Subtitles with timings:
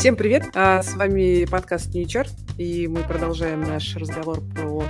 [0.00, 0.48] Всем привет!
[0.54, 4.82] А, с вами подкаст New HR, и мы продолжаем наш разговор про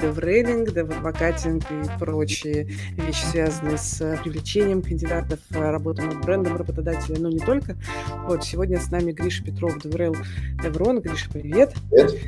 [0.00, 2.64] DevRel инг, девадвокатинг и прочие
[2.96, 7.76] вещи, связанные с привлечением кандидатов, работой над брендом работодателя, но не только.
[8.24, 10.16] Вот, сегодня с нами Гриша Петров, DevRel
[10.64, 11.00] Evrone.
[11.00, 11.74] Гриша, привет!
[11.90, 12.18] Привет!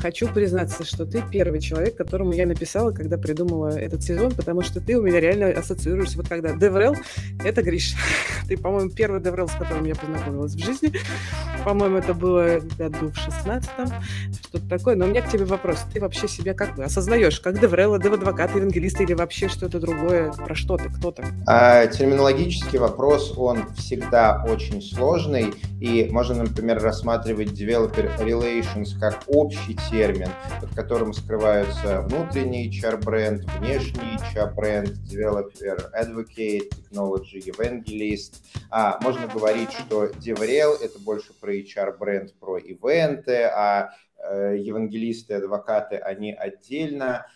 [0.00, 4.80] Хочу признаться, что ты первый человек, которому я написала, когда придумала этот сезон, потому что
[4.80, 6.96] ты у меня реально ассоциируешься, вот когда DevRel—
[7.44, 7.96] это Гриша.
[8.48, 10.92] Ты, по-моему, первый DevRel, с которым я познакомилась в жизни
[11.64, 13.86] по-моему, это было году в 16-м,
[14.32, 14.96] что-то такое.
[14.96, 15.84] Но у меня к тебе вопрос.
[15.92, 17.21] Ты вообще себя как бы осознаешь?
[17.22, 20.32] Как DevRel а, dev advocate, евангелист или вообще что-то другое?
[20.32, 20.90] Про что ты?
[20.90, 21.24] Кто ты?
[21.46, 25.54] А, терминологический вопрос, он всегда очень сложный.
[25.80, 34.18] И можно, например, рассматривать developer relations как общий термин, под которым скрываются внутренний HR-бренд, внешний
[34.34, 38.42] HR-бренд, developer advocate, technology evangelist.
[38.68, 43.90] А, можно говорить, что DevRel— это больше про HR-бренд, про ивенты, а
[44.22, 47.26] евангелисты, адвокаты, они отдельно.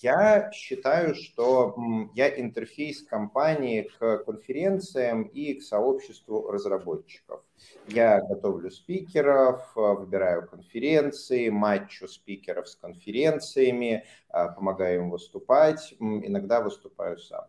[0.00, 1.76] Я считаю, что
[2.14, 7.42] я интерфейс компании к конференциям и к сообществу разработчиков.
[7.86, 17.18] Я готовлю спикеров, выбираю конференции, матчу спикеров с конференциями, а, помогаю им выступать, иногда выступаю
[17.18, 17.44] сам.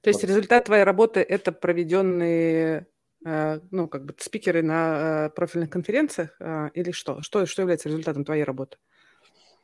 [0.00, 0.28] То есть вот.
[0.28, 6.70] результат твоей работы– это проведенные Э, ну, как бы спикеры на э, профильных конференциях э,
[6.74, 7.22] или что?
[7.22, 8.78] Что, что является результатом твоей работы?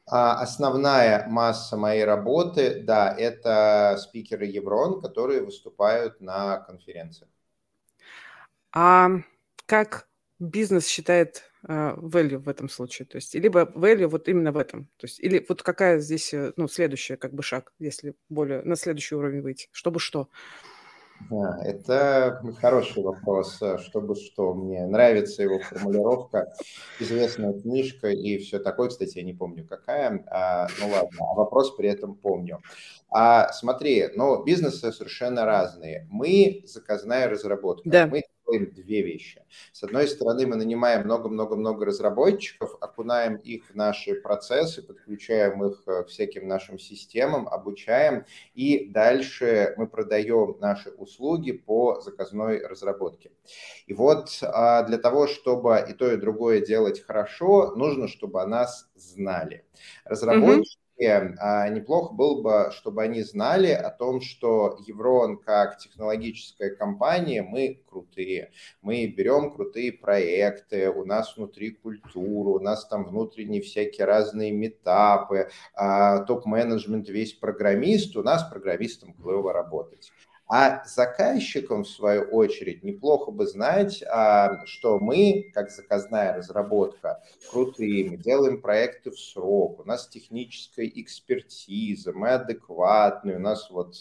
[0.06, 7.30] А, основная масса моей работы, да, это спикеры Еврон, которые выступают на конференциях.
[8.74, 9.10] А
[9.66, 10.08] как
[10.40, 13.06] бизнес считает value в этом случае?
[13.06, 14.86] То есть, либо value вот именно в этом?
[14.96, 19.14] То есть, или вот какая здесь, ну, следующая как бы шаг, если более на следующий
[19.14, 19.68] уровень выйти?
[19.70, 20.28] Чтобы что?
[20.62, 20.71] Да,
[21.30, 24.54] это хороший вопрос, чтобы что.
[24.54, 26.52] Мне нравится его формулировка.
[27.00, 28.88] Известная книжка и все такое.
[28.88, 30.24] Кстати, я не помню, какая.
[30.28, 32.60] А, ну ладно, а вопрос при этом помню.
[33.10, 36.06] А, смотри, ну, бизнесы совершенно разные.
[36.10, 37.88] Мы заказная разработка.
[37.88, 38.06] Да.
[38.06, 38.22] Мы
[38.52, 39.42] делаем две вещи.
[39.72, 46.04] С одной стороны, мы нанимаем много-много-много разработчиков, окунаем их в наши процессы, подключаем их к
[46.04, 48.24] всяким нашим системам, обучаем,
[48.54, 53.30] и дальше мы продаем наши услуги по заказной разработке.
[53.86, 58.46] И вот а, для того, чтобы и то, и другое делать хорошо, нужно, чтобы о
[58.46, 59.64] нас знали.
[60.04, 67.42] Разработчики а неплохо было бы, чтобы они знали о том, что Еврон как технологическая компания,
[67.42, 68.52] мы крутые.
[68.80, 75.50] Мы берем крутые проекты, у нас внутри культура, у нас там внутренние всякие разные метапы,
[75.74, 80.12] а топ-менеджмент весь программист, у нас программистам клево работать.
[80.54, 88.10] А заказчикам, в свою очередь, неплохо бы знать, а, что мы, как заказная разработка, крутые,
[88.10, 93.94] мы делаем проекты в срок, у нас техническая экспертиза, мы адекватные, у нас вот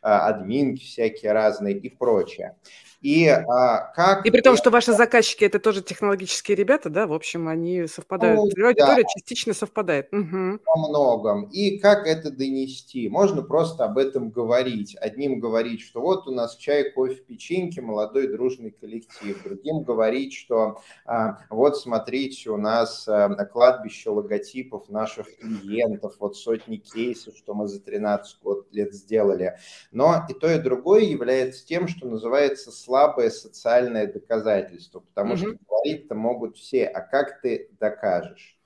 [0.00, 2.56] а, админки всякие разные и прочее.
[3.00, 4.26] И а, как...
[4.26, 8.36] И при том, что ваши заказчики это тоже технологические ребята, да, в общем, они совпадают.
[8.56, 9.08] Ну, Аудитория да.
[9.08, 10.12] частично совпадает.
[10.12, 10.58] Угу.
[10.64, 11.44] Во многом.
[11.50, 13.08] И как это донести?
[13.08, 14.96] Можно просто об этом говорить.
[14.96, 19.42] Одним говорить, что вот у нас чай, кофе, печеньки, молодой дружный коллектив.
[19.42, 26.76] Другим говорить, что а, вот смотрите, у нас а, кладбище логотипов наших клиентов, вот сотни
[26.76, 28.38] кейсов, что мы за 13
[28.72, 29.58] лет сделали.
[29.90, 35.36] Но и то, и другое является тем, что называется слабое социальное доказательство, потому mm-hmm.
[35.36, 38.57] что говорить-то могут все, а как ты докажешь?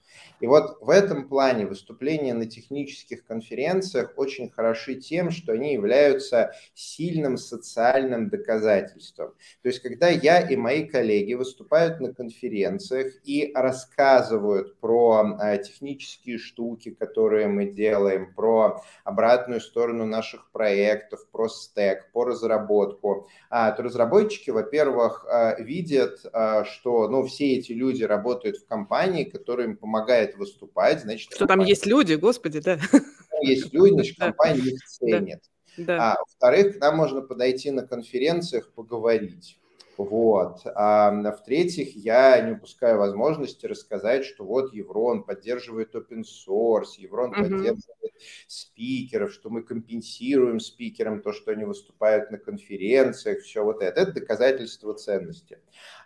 [0.42, 6.52] И вот в этом плане выступления на технических конференциях очень хороши тем, что они являются
[6.74, 9.34] сильным социальным доказательством.
[9.62, 16.38] То есть, когда я и мои коллеги выступают на конференциях и рассказывают про а, технические
[16.38, 23.84] штуки, которые мы делаем, про обратную сторону наших проектов, про стек, по разработку, а, то
[23.84, 30.31] разработчики, во-первых, а, видят, что ну, все эти люди работают в компании, которая им помогает
[30.32, 31.32] помогает выступать, значит...
[31.32, 32.78] Что там есть люди, господи, да.
[32.90, 35.40] Там есть люди, значит, компания их ценит.
[35.76, 36.12] Да.
[36.12, 39.58] А, во-вторых, к нам можно подойти на конференциях, поговорить.
[39.98, 40.60] Вот.
[40.64, 47.42] А в-третьих, я не упускаю возможности рассказать, что вот Еврон поддерживает open source, Еврон uh-huh.
[47.42, 48.12] поддерживает
[48.46, 54.00] спикеров, что мы компенсируем спикерам то, что они выступают на конференциях, все вот это.
[54.00, 55.58] Это доказательство ценности.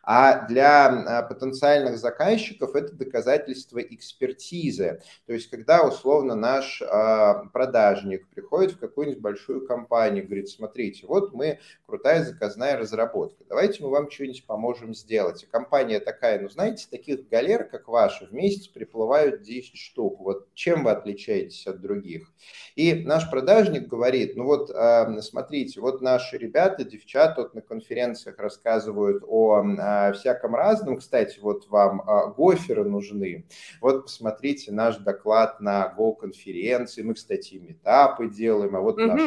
[0.09, 5.03] А для а, потенциальных заказчиков это доказательство экспертизы.
[5.27, 11.35] То есть, когда условно наш а, продажник приходит в какую-нибудь большую компанию, говорит, смотрите, вот
[11.35, 15.43] мы крутая заказная разработка, давайте мы вам что-нибудь поможем сделать.
[15.43, 20.21] И компания такая, ну знаете, таких галер, как ваши, в месяц приплывают 10 штук.
[20.21, 22.33] Вот чем вы отличаетесь от других?
[22.77, 28.39] И наш продажник говорит, ну вот а, смотрите, вот наши ребята, девчата вот на конференциях
[28.39, 29.65] рассказывают о
[30.13, 30.99] всяком разном.
[30.99, 33.47] Кстати, вот вам а, гоферы нужны.
[33.81, 37.03] Вот посмотрите наш доклад на Go-конференции.
[37.03, 39.21] Мы, кстати, метапы делаем, а вот наш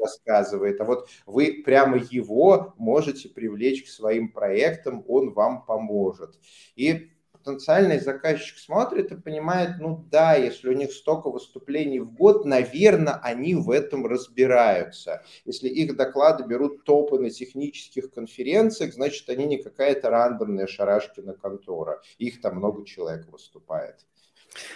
[0.00, 0.80] рассказывает.
[0.80, 6.38] А вот вы прямо его можете привлечь к своим проектам, он вам поможет.
[6.76, 7.10] И
[7.42, 13.14] потенциальный заказчик смотрит и понимает, ну да, если у них столько выступлений в год, наверное,
[13.22, 15.24] они в этом разбираются.
[15.44, 22.00] Если их доклады берут топы на технических конференциях, значит, они не какая-то рандомная шарашкина контора.
[22.18, 23.96] Их там много человек выступает.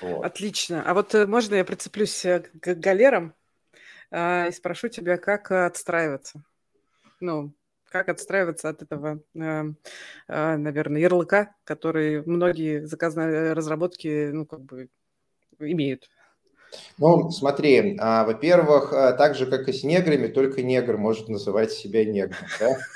[0.00, 0.24] Вот.
[0.24, 0.82] Отлично.
[0.86, 3.34] А вот э, можно я прицеплюсь э, к галерам
[4.10, 6.44] э, и спрошу тебя, как отстраиваться?
[7.20, 7.52] Ну,
[7.94, 9.64] как отстраиваться от этого, э,
[10.26, 14.88] э, наверное, ярлыка, который многие заказные разработки, ну, как бы
[15.60, 16.10] имеют.
[16.98, 21.70] Ну, смотри, а, во-первых, э, так же, как и с неграми, только негр может называть
[21.70, 22.76] себя негром, да?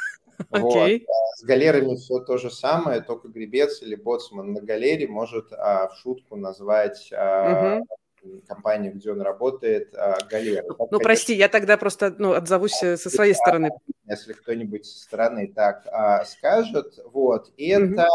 [0.52, 1.02] Okay.
[1.04, 1.14] Вот.
[1.38, 5.96] С галерами все то же самое, только гребец или боцман на галере может а, в
[5.96, 7.82] шутку назвать а, uh-huh
[8.46, 10.64] компании, где он работает, а, галера.
[10.68, 13.70] Ну, так, ну, прости, я тогда просто ну, отзовусь э, со своей стороны.
[14.06, 16.98] Если кто-нибудь со стороны так а, скажет.
[17.12, 17.52] Вот.
[17.56, 17.92] И mm-hmm.
[17.92, 18.08] это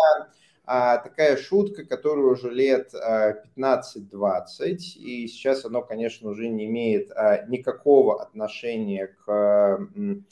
[0.65, 7.11] а, такая шутка, которая уже лет а, 15-20, и сейчас оно, конечно, уже не имеет
[7.11, 9.79] а, никакого отношения к а,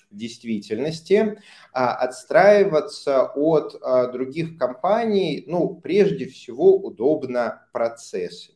[0.10, 1.42] действительности.
[1.74, 8.54] А, отстраиваться от а, других компаний, ну, прежде всего, удобно процессы.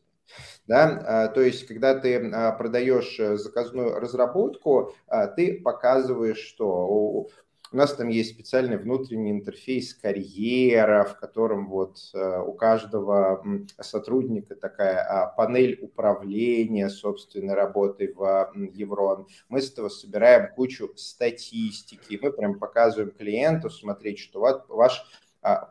[0.67, 0.99] Да?
[1.05, 7.27] А, то есть, когда ты а, продаешь э, заказную разработку, а, ты показываешь, что
[7.71, 13.43] у нас там есть специальный внутренний интерфейс карьера, в котором вот э, у каждого
[13.79, 19.27] сотрудника такая панель управления собственной работой в Еврон.
[19.49, 25.05] Мы с этого собираем кучу статистики, мы прям показываем клиенту смотреть, что ваш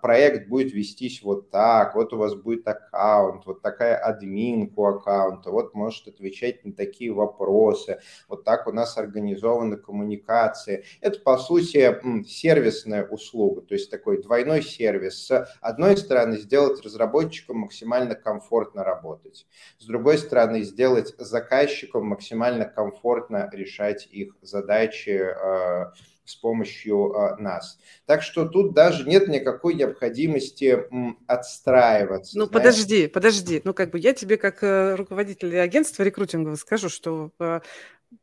[0.03, 5.50] проект будет вестись вот так, вот у вас будет аккаунт, вот такая админка у аккаунта,
[5.50, 10.85] вот может отвечать на такие вопросы, вот так у нас организованы коммуникации.
[11.00, 15.26] Это, по сути, сервисная услуга, то есть такой двойной сервис.
[15.26, 19.47] С одной стороны, сделать разработчикам максимально комфортно работать,
[19.79, 25.93] с другой стороны, сделать заказчикам максимально комфортно решать их задачи, а,
[26.25, 27.79] с помощью э, нас.
[28.06, 30.87] Так что тут даже нет никакой необходимости
[31.26, 32.38] отстраиваться.
[32.38, 32.53] Ну, знаешь.
[32.53, 33.61] подожди, подожди.
[33.65, 37.61] Ну, как бы я тебе как э, руководитель агентства рекрутингового скажу, что э,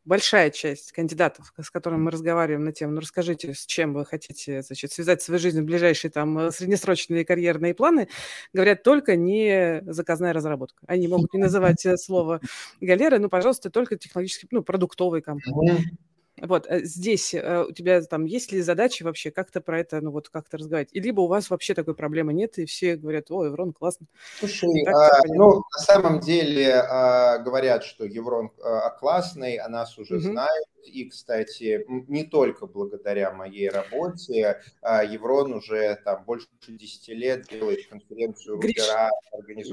[0.06, 4.62] большая часть кандидатов, с которыми мы разговариваем на тему, ну, расскажите, с чем вы хотите,
[4.62, 8.07] значит, связать свою жизнь в ближайшие там э, среднесрочные карьерные планы,
[8.53, 10.84] говорят только не заказная разработка.
[10.88, 12.41] Они могут не называть слово
[12.79, 15.98] галеры, ну, пожалуйста, только технологический, ну, продуктовый компании.
[16.41, 20.12] Вот э, здесь э, у тебя там есть ли задачи вообще как-то про это, ну
[20.12, 20.93] вот как-то разговаривать?
[20.93, 24.07] И либо у вас вообще такой проблемы нет, и все говорят, о, Еврон классно.
[24.39, 30.15] Слушай, а, ну на самом деле а, говорят, что Еврон а, классный, а нас уже
[30.15, 30.24] угу.
[30.24, 30.67] знают.
[30.85, 37.88] И, кстати, не только благодаря моей работе, а Еврон уже там больше 10 лет делает
[37.88, 39.09] конференцию Гриш, Рубера,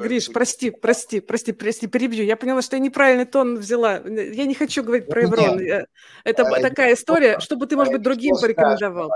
[0.04, 2.24] Гриш, прости, прости, прости, прости, перебью.
[2.24, 3.96] Я поняла, что я неправильный тон взяла.
[3.98, 5.58] Я не хочу говорить про Еврон.
[5.58, 5.86] Нет.
[6.24, 9.10] Это а, такая история, чтобы ты, может быть, другим порекомендовал.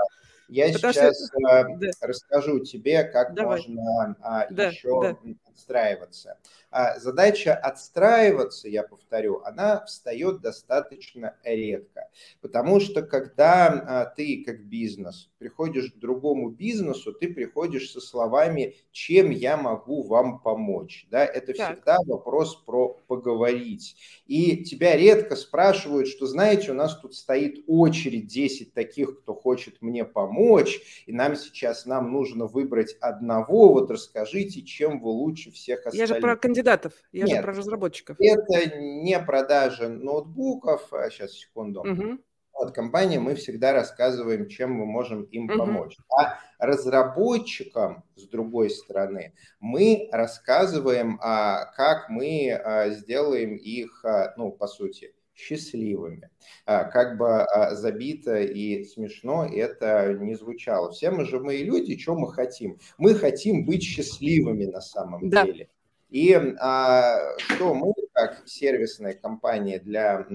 [0.49, 1.49] Я Потому сейчас что...
[1.49, 1.89] Э, да.
[2.01, 3.57] расскажу тебе, как Давай.
[3.57, 5.17] можно а, да, еще да.
[5.53, 6.37] Отстраиваться.
[6.71, 12.09] А задача отстраиваться, я повторю, она встает достаточно редко.
[12.41, 18.75] Потому что когда а, ты как бизнес приходишь к другому бизнесу, ты приходишь со словами,
[18.91, 21.05] чем я могу вам помочь.
[21.11, 21.23] Да?
[21.23, 21.75] Это так.
[21.75, 23.95] всегда вопрос про поговорить.
[24.25, 29.81] И тебя редко спрашивают, что, знаете, у нас тут стоит очередь 10 таких, кто хочет
[29.81, 35.79] мне помочь, и нам сейчас нам нужно выбрать одного, вот расскажите, чем вы лучше всех
[35.79, 36.09] остальных.
[36.09, 38.17] Я же про кандидатов, я Нет, же про разработчиков.
[38.19, 41.81] Это не продажа ноутбуков, сейчас, а, секунду.
[41.81, 42.19] Угу.
[42.53, 45.97] от компании мы всегда рассказываем, чем мы можем им помочь.
[46.17, 54.51] А разработчикам, с другой стороны, мы рассказываем, а, как мы а, сделаем их, а, ну,
[54.51, 56.29] по сути, счастливыми.
[56.65, 60.91] Как бы забито и смешно это не звучало.
[60.91, 62.79] Все мы же мы люди, что мы хотим?
[62.97, 65.45] Мы хотим быть счастливыми на самом да.
[65.45, 65.69] деле.
[66.09, 70.27] И а, что мы, как сервисная компания для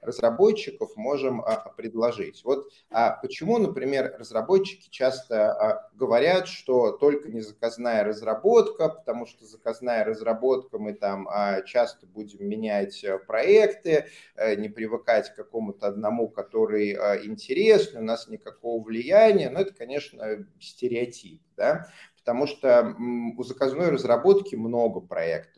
[0.00, 2.44] разработчиков можем а, предложить.
[2.44, 9.44] Вот а почему, например, разработчики часто а, говорят, что только не заказная разработка, потому что
[9.44, 11.28] заказная разработка мы там
[11.66, 16.92] часто будем менять э, проекты, э, не привыкать к какому-то одному, который
[17.26, 19.50] интересный, у нас никакого влияния.
[19.50, 21.88] Но это, конечно, стереотип, да,
[22.18, 22.94] потому что
[23.36, 25.55] у заказной разработки много проектов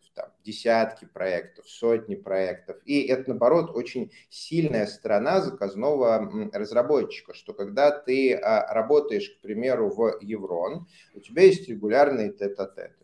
[0.48, 2.78] десятки проектов, сотни проектов.
[2.86, 9.90] И это, наоборот, очень сильная сторона заказного разработчика, что когда ты а, работаешь, к примеру,
[9.90, 12.94] в Еврон, у тебя есть регулярные тет-а-теты.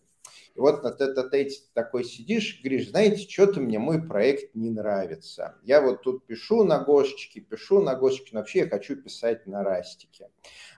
[0.54, 5.56] И вот на тет-а-тете такой сидишь говоришь, знаете, что-то мне мой проект не нравится.
[5.64, 9.62] Я вот тут пишу на гошечке, пишу на гошечке, но вообще я хочу писать на
[9.62, 10.30] растике.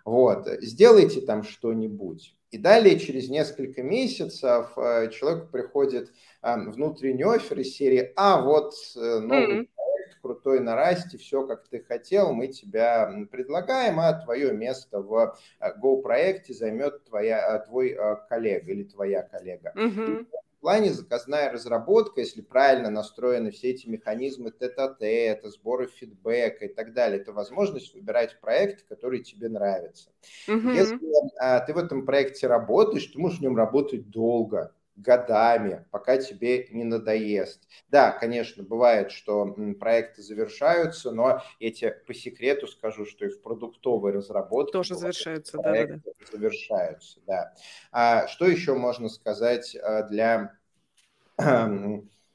[0.05, 2.35] Вот, сделайте там что-нибудь.
[2.57, 6.11] И далее, через несколько месяцев, э, человеку приходит
[6.41, 9.69] а, внутренний офер из серии «А, вот э, новый mm-hmm.
[9.77, 15.37] проект, крутой на расте, все, как ты хотел, мы тебя предлагаем, а твое место в
[15.61, 17.95] э, Go-проекте займет твоя, твой
[18.31, 19.75] коллега или твоя коллега».
[19.77, 20.27] Mm-hmm
[20.67, 27.21] плане заказная разработка, если правильно настроены все эти механизмы тет-а-тет, сборы фидбэка и так далее,
[27.21, 30.11] это возможность выбирать проект, который тебе нравится.
[30.49, 30.71] Угу.
[30.71, 30.99] Если
[31.39, 36.67] а, ты в этом проекте работаешь, ты можешь в нем работать долго годами, пока тебе
[36.71, 37.69] не надоест.
[37.91, 44.13] Да, конечно, бывает, что проекты завершаются, но эти по секрету скажу, что и в продуктовой
[44.13, 46.13] разработке тоже завершаются, да, да, да.
[46.33, 47.55] завершаются, да.
[47.93, 50.56] А что еще можно сказать а, для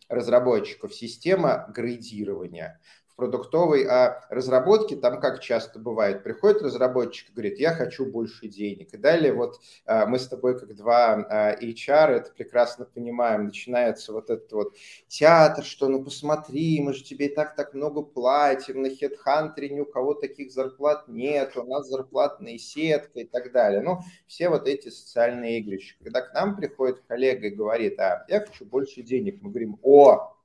[0.09, 0.93] разработчиков?
[0.93, 2.79] Система градирования
[3.15, 8.93] продуктовой а разработке, там как часто бывает, приходит разработчик и говорит, я хочу больше денег.
[8.93, 14.13] И далее вот а, мы с тобой как два а, HR это прекрасно понимаем, начинается
[14.13, 14.75] вот этот вот
[15.07, 19.85] театр, что ну посмотри, мы же тебе и так-так много платим, на HeadHunter ни у
[19.85, 23.81] кого таких зарплат нет, у нас зарплатная сетка и так далее.
[23.81, 25.95] Ну, все вот эти социальные игрища.
[26.03, 30.35] Когда к нам приходит коллега и говорит, а я хочу больше денег, мы говорим, о,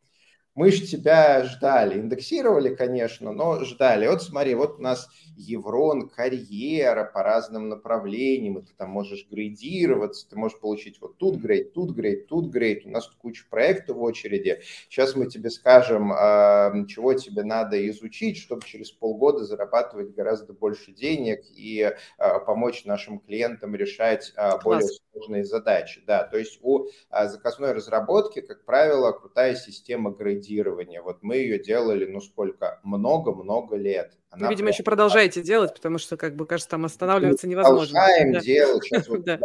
[0.57, 2.01] мы же тебя ждали.
[2.01, 4.07] Индексировали, конечно, но ждали.
[4.07, 10.27] Вот смотри, вот у нас Еврон, карьера по разным направлениям, и ты там можешь грейдироваться,
[10.29, 12.87] ты можешь получить вот тут грейд, тут грейд, тут грейд.
[12.87, 14.63] У нас тут куча проектов в очереди.
[14.89, 20.91] Сейчас мы тебе скажем, а, чего тебе надо изучить, чтобы через полгода зарабатывать гораздо больше
[20.91, 26.03] денег и а, помочь нашим клиентам решать а, более сложные задачи.
[26.07, 31.03] Да, то есть у заказной разработки, как правило, крутая система грейдирования кодирования.
[31.03, 34.13] Вот мы ее делали, ну сколько, много-много лет.
[34.31, 37.95] Она Вы, видимо, еще продолжаете делать, потому что, как бы, кажется, там останавливаться невозможно.
[37.95, 38.41] Продолжаем да.
[38.41, 38.85] делать.
[38.85, 39.39] Сейчас вот да.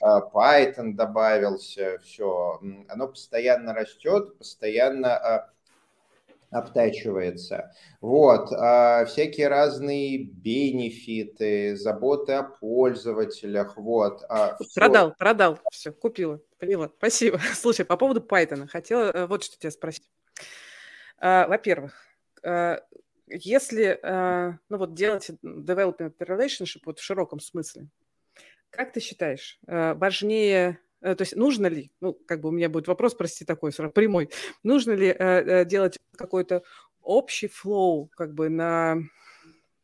[0.00, 2.60] А, Python добавился, все.
[2.88, 5.52] Оно постоянно растет, постоянно а,
[6.52, 7.74] обтачивается.
[8.00, 14.22] Вот, а, всякие разные бенефиты, заботы о пользователях, вот.
[14.28, 15.16] А, продал, все.
[15.18, 17.40] продал, все, купила, поняла, спасибо.
[17.54, 20.04] Слушай, по поводу Python, хотела э, вот что тебя спросить.
[21.22, 21.94] А, во-первых,
[22.44, 22.80] а,
[23.28, 27.86] если а, ну вот делать development relationship вот в широком смысле,
[28.70, 33.14] как ты считаешь, важнее, то есть нужно ли, ну как бы у меня будет вопрос,
[33.14, 34.30] прости, такой сразу прямой,
[34.62, 35.14] нужно ли
[35.66, 36.62] делать какой-то
[37.02, 38.96] общий флоу как бы на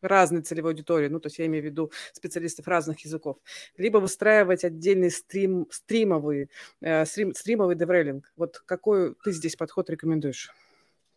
[0.01, 3.37] разной целевой аудитории, ну, то есть я имею в виду специалистов разных языков,
[3.77, 8.33] либо выстраивать отдельный стрим, стримовый, э, стрим, стримовый деврелинг.
[8.37, 10.51] Вот какой ты здесь подход рекомендуешь?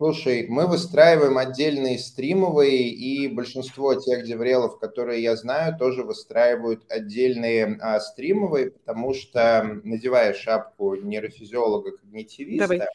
[0.01, 7.77] Слушай, мы выстраиваем отдельные стримовые, и большинство тех деврелов, которые я знаю, тоже выстраивают отдельные
[7.79, 12.87] а, стримовые, потому что, надевая шапку нейрофизиолога-когнитивиста, Давай.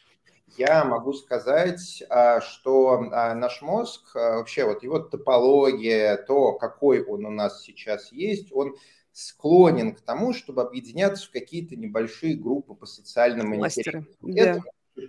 [0.58, 7.04] я могу сказать, а, что а, наш мозг, а, вообще вот его топология, то, какой
[7.04, 8.74] он у нас сейчас есть, он
[9.12, 14.08] склонен к тому, чтобы объединяться в какие-то небольшие группы по социальным интересам.
[14.22, 14.60] Да.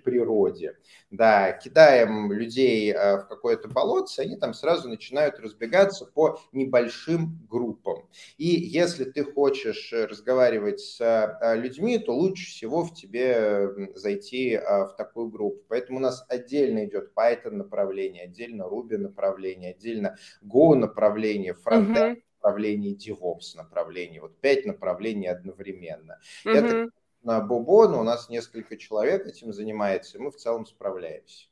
[0.03, 0.77] Природе.
[1.11, 8.07] Да, кидаем людей в какое-то болотце, они там сразу начинают разбегаться по небольшим группам.
[8.37, 15.29] И если ты хочешь разговаривать с людьми, то лучше всего в тебе зайти в такую
[15.29, 15.63] группу.
[15.67, 22.95] Поэтому у нас отдельно идет Python направление, отдельно Ruby направление, отдельно Go направление, фронтенд направлений,
[22.95, 24.19] DevOps направлений.
[24.19, 26.19] Вот пять направлений одновременно.
[26.45, 26.51] Mm-hmm.
[26.53, 26.89] Это
[27.23, 31.47] на Бобо, но у нас несколько человек этим занимается, и мы в целом справляемся.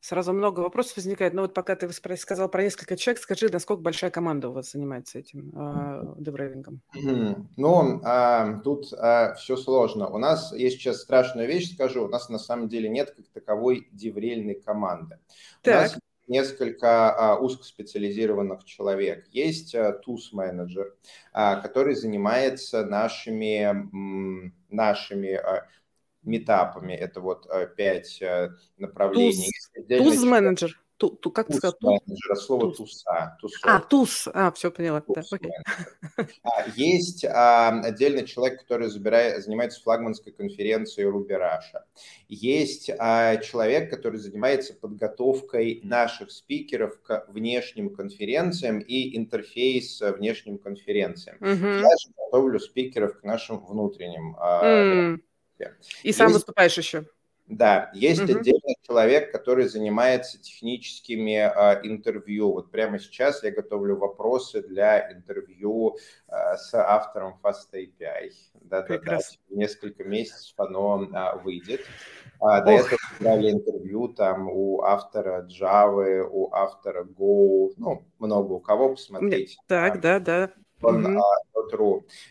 [0.00, 1.34] Сразу много вопросов возникает.
[1.34, 5.18] Но вот пока ты сказал про несколько человек, скажи, насколько большая команда у вас занимается
[5.18, 6.80] этим э, деврейвингом?
[6.94, 10.08] Ну, а, тут а, все сложно.
[10.08, 12.06] У нас есть сейчас страшная вещь, скажу.
[12.06, 15.18] У нас на самом деле нет как таковой деврельной команды.
[15.60, 15.74] Так.
[15.74, 15.98] У нас
[16.30, 19.26] несколько а, узкоспециализированных человек.
[19.32, 20.94] Есть а, туз-менеджер,
[21.32, 23.90] а, который занимается нашими,
[24.70, 25.40] нашими
[26.22, 26.92] метапами.
[26.92, 28.22] Это вот пять
[28.78, 29.50] направлений.
[29.88, 30.79] Туз-менеджер?
[31.00, 31.80] Ту, ту, как туз сказать?
[31.80, 32.76] Менеджера, слово туз.
[32.76, 33.38] туса.
[33.40, 33.60] Тусов.
[33.64, 34.28] А, туз.
[34.34, 35.02] А, все поняла.
[35.08, 35.22] Да,
[36.42, 41.86] а, есть а, отдельный человек, который забирает, занимается флагманской конференцией Рубераша.
[42.28, 51.38] Есть а, человек, который занимается подготовкой наших спикеров к внешним конференциям и интерфейс внешним конференциям.
[51.40, 51.66] Угу.
[51.66, 54.36] Я же готовлю спикеров к нашим внутренним.
[54.38, 55.20] А, mm.
[56.02, 56.18] И есть...
[56.18, 57.06] сам выступаешь еще.
[57.50, 58.38] Да, есть угу.
[58.38, 62.52] отдельный человек, который занимается техническими э, интервью.
[62.52, 65.96] Вот прямо сейчас я готовлю вопросы для интервью
[66.28, 68.30] э, с автором Fast API.
[68.54, 69.18] Да, да, да.
[69.48, 71.80] Несколько месяцев оно э, выйдет.
[72.38, 72.86] А, до Ох.
[72.86, 79.58] этого брали интервью там у автора Java, у автора Go, ну, много у кого посмотреть.
[79.66, 80.52] Так, да, да.
[80.82, 81.18] Он,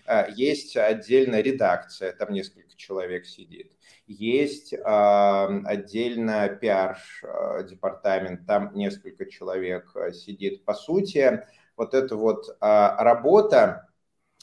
[0.07, 3.73] а, Есть отдельная редакция, там несколько человек сидит
[4.09, 10.65] есть отдельно пиар-департамент, там несколько человек э, сидит.
[10.65, 11.43] По сути,
[11.77, 13.87] вот эта вот а, работа,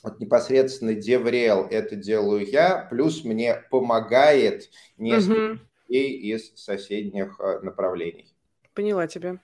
[0.02, 5.58] вот непосредственно DevRel это делаю я, плюс мне помогает несколько
[5.88, 8.32] людей из соседних направлений.
[8.72, 9.40] Поняла тебя.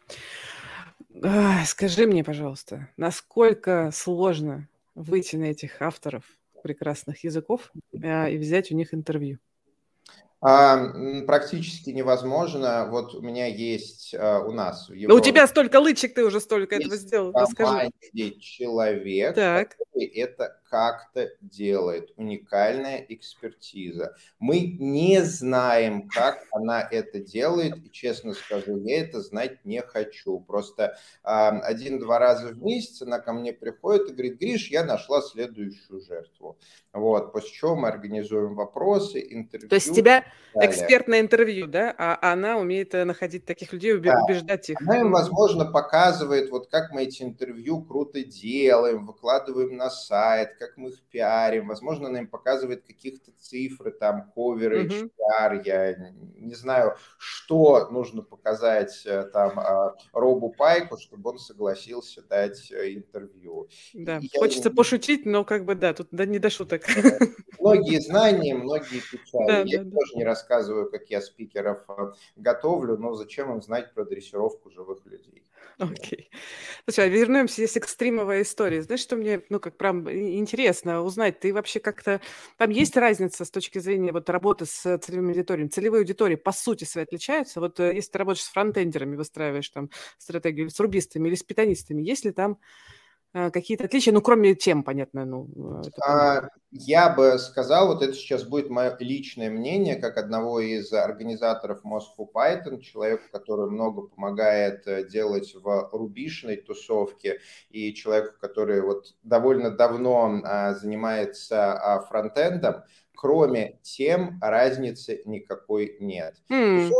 [1.66, 6.24] Скажи мне, пожалуйста, насколько сложно выйти на этих авторов
[6.62, 9.38] прекрасных языков и взять у них интервью?
[10.44, 10.92] А,
[11.24, 12.88] практически невозможно.
[12.90, 14.90] Вот у меня есть а, у нас...
[14.90, 15.12] Его...
[15.12, 17.32] Но у тебя столько лычек, ты уже столько этого сделал.
[17.32, 17.92] Расскажи.
[18.40, 19.76] человек, так.
[19.94, 24.16] это как-то делает, уникальная экспертиза.
[24.38, 30.40] Мы не знаем, как она это делает, и честно скажу, я это знать не хочу.
[30.40, 35.20] Просто э, один-два раза в месяц она ко мне приходит и говорит, Гриш, я нашла
[35.20, 36.56] следующую жертву.
[36.94, 39.68] Вот, после чего мы организуем вопросы, интервью.
[39.68, 44.66] То есть у тебя экспертное интервью, да, а она умеет э, находить таких людей, убеждать
[44.66, 44.72] да.
[44.72, 44.80] их.
[44.80, 50.76] Она им, возможно, показывает, вот как мы эти интервью круто делаем, выкладываем на сайт, как
[50.76, 55.10] мы их пиарим, возможно, она им показывает каких-то цифры, там, коверы, mm-hmm.
[55.40, 62.22] HR, я не знаю, что нужно показать э, там а, Робу Пайку, чтобы он согласился
[62.22, 63.68] дать э, интервью.
[63.92, 64.76] Да, я хочется не...
[64.76, 66.82] пошутить, но как бы, да, тут да, не до шуток.
[67.58, 69.46] Многие знания, многие печали.
[69.46, 70.18] Да, я да, тоже да.
[70.18, 75.42] не рассказываю, как я спикеров э, готовлю, но зачем им знать про дрессировку живых людей?
[75.78, 76.30] Окей.
[76.84, 78.82] Слушай, а вернемся, есть экстримовая история.
[78.82, 82.20] Знаешь, что мне, ну, как прям интересно узнать, ты вообще как-то...
[82.58, 85.68] Там есть разница с точки зрения вот работы с целевой аудиторией?
[85.68, 87.60] Целевые аудитории по сути своей отличаются?
[87.60, 92.02] Вот э, если ты работаешь с фронтендерами, выстраиваешь там стратегию, с рубистами или с питанистами,
[92.02, 92.58] есть ли там
[93.32, 95.82] какие-то отличия, ну, кроме тем, понятно, ну...
[95.96, 100.92] Э, а, я бы сказал, вот это сейчас будет мое личное мнение, как одного из
[100.92, 107.40] организаторов Moscow Python, человеку, который много помогает э, делать в рубишной тусовке,
[107.70, 112.82] и человеку, который вот довольно давно а, занимается а, фронтендом,
[113.14, 116.36] кроме тем разницы никакой нет.
[116.50, 116.90] Mm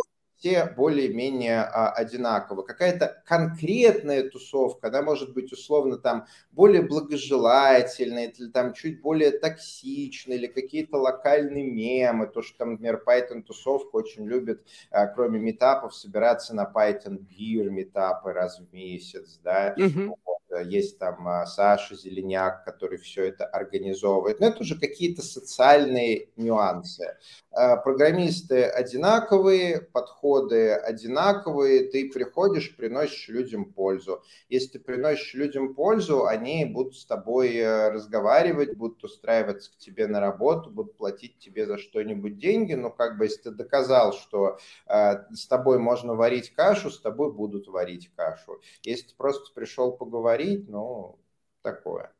[0.42, 2.64] все более-менее а, одинаковы.
[2.64, 10.36] Какая-то конкретная тусовка, она может быть условно там более благожелательная, или там чуть более токсичная,
[10.36, 15.94] или какие-то локальные мемы, то, что там, например, Python тусовка очень любит, а, кроме метапов,
[15.94, 20.64] собираться на Python Beer метапы раз в месяц, да, mm-hmm.
[20.64, 27.16] есть там а, Саша Зеленяк, который все это организовывает, но это уже какие-то социальные нюансы.
[27.54, 34.22] А, программисты одинаковые, подходы одинаковые, ты приходишь, приносишь людям пользу.
[34.48, 40.06] Если ты приносишь людям пользу, они будут с тобой э, разговаривать, будут устраиваться к тебе
[40.06, 44.58] на работу, будут платить тебе за что-нибудь деньги, но как бы если ты доказал, что
[44.86, 48.60] э, с тобой можно варить кашу, с тобой будут варить кашу.
[48.82, 51.18] Если ты просто пришел поговорить, ну,
[51.62, 52.12] такое.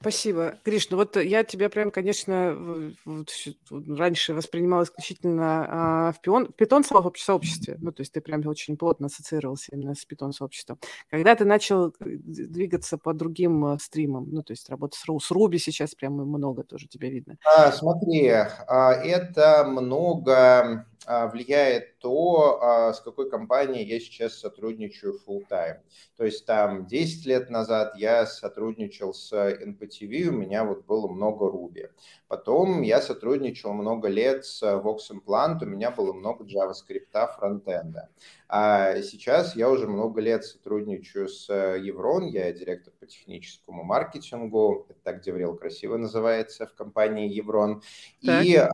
[0.00, 0.54] Спасибо.
[0.64, 2.56] Гриш, ну вот я тебя прям, конечно,
[3.04, 3.30] вот,
[3.70, 9.06] раньше воспринимала исключительно а, в, пион, в питон-сообществе, ну, то есть ты прям очень плотно
[9.06, 10.78] ассоциировался именно с питон-сообществом.
[11.10, 15.30] Когда ты начал э, двигаться по другим а, стримам, ну, то есть работать с, с
[15.30, 17.36] Руби сейчас прям много тоже тебя видно.
[17.56, 25.42] А, смотри, а, это много влияет то, а, с какой компанией я сейчас сотрудничаю full
[25.48, 25.78] time.
[26.16, 31.46] То есть там 10 лет назад я сотрудничал с NPTV, у меня вот было много
[31.46, 31.90] Ruby.
[32.28, 38.08] Потом я сотрудничал много лет с Vox Implant, у меня было много JavaScript фронтенда.
[38.48, 44.98] А сейчас я уже много лет сотрудничаю с Еврон, я директор по техническому маркетингу, это
[45.02, 47.82] так Деврел красиво называется в компании Еврон.
[48.20, 48.70] И а,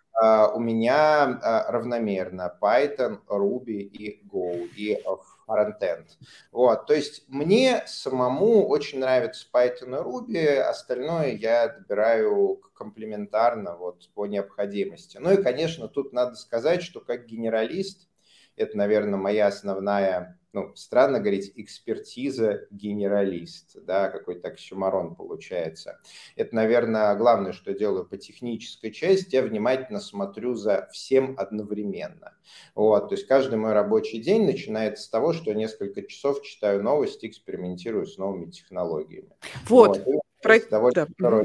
[0.54, 5.02] у меня а, равномерно Python, Ruby и Go, и
[5.46, 6.06] фронтенд.
[6.50, 14.08] Вот, то есть мне самому очень нравится Python и Ruby, остальное я добираю комплементарно вот
[14.14, 15.18] по необходимости.
[15.18, 18.08] Ну и, конечно, тут надо сказать, что как генералист,
[18.56, 25.98] это, наверное, моя основная ну, странно говорить, экспертиза генералист, да, какой-то оксюмарон получается.
[26.36, 32.34] Это, наверное, главное, что делаю по технической части, я внимательно смотрю за всем одновременно.
[32.74, 37.26] Вот, то есть каждый мой рабочий день начинается с того, что несколько часов читаю новости,
[37.26, 39.30] экспериментирую с новыми технологиями.
[39.68, 40.02] Вот.
[40.04, 40.22] вот.
[40.42, 40.58] Про...
[40.68, 41.08] Довольно да.
[41.16, 41.44] второй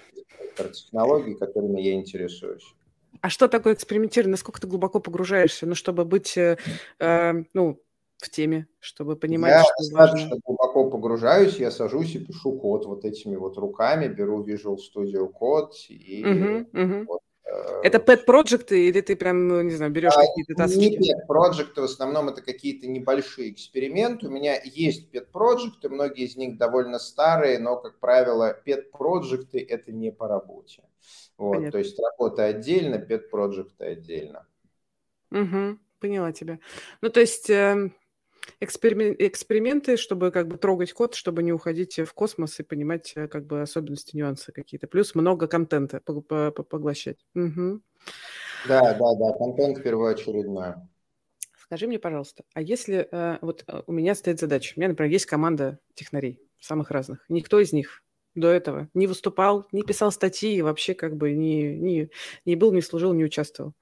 [0.73, 2.73] технологий, которыми я интересуюсь.
[3.21, 4.31] А что такое экспериментирование?
[4.31, 5.65] Насколько ты глубоко погружаешься?
[5.65, 6.57] Ну, чтобы быть, э,
[6.99, 7.81] э ну,
[8.17, 10.41] в теме, чтобы понимать, я что достаточно важно.
[10.43, 15.73] глубоко погружаюсь, я сажусь и пишу код вот этими вот руками, беру Visual Studio Code
[15.89, 17.05] и угу, угу.
[17.07, 20.79] Вот, э, это pet проекты или ты прям, ну, не знаю, берешь а, какие-то таски?
[20.79, 24.27] Не pet проекты, в основном это какие-то небольшие эксперименты.
[24.27, 29.59] У меня есть pet проекты, многие из них довольно старые, но, как правило, pet проекты
[29.59, 30.81] это не по работе.
[31.37, 34.47] Вот, то есть работа отдельно, pet проекты отдельно.
[35.31, 36.59] Угу, поняла тебя.
[37.01, 37.93] Ну, то есть эм,
[38.59, 43.45] эксперименты, чтобы как бы трогать код, чтобы не уходить в космос и понимать э, как
[43.45, 44.87] бы особенности, нюансы какие-то.
[44.87, 47.25] Плюс много контента поглощать.
[47.35, 47.81] Угу.
[48.67, 50.75] Да, да, да, контент первоочередной.
[51.55, 55.11] Скажи мне, пожалуйста, а если э, вот э, у меня стоит задача, у меня, например,
[55.11, 58.03] есть команда технарей самых разных, никто из них
[58.37, 62.09] до этого не выступал, не писал статьи, вообще как бы не, не,
[62.45, 63.73] не был, не служил, не участвовал.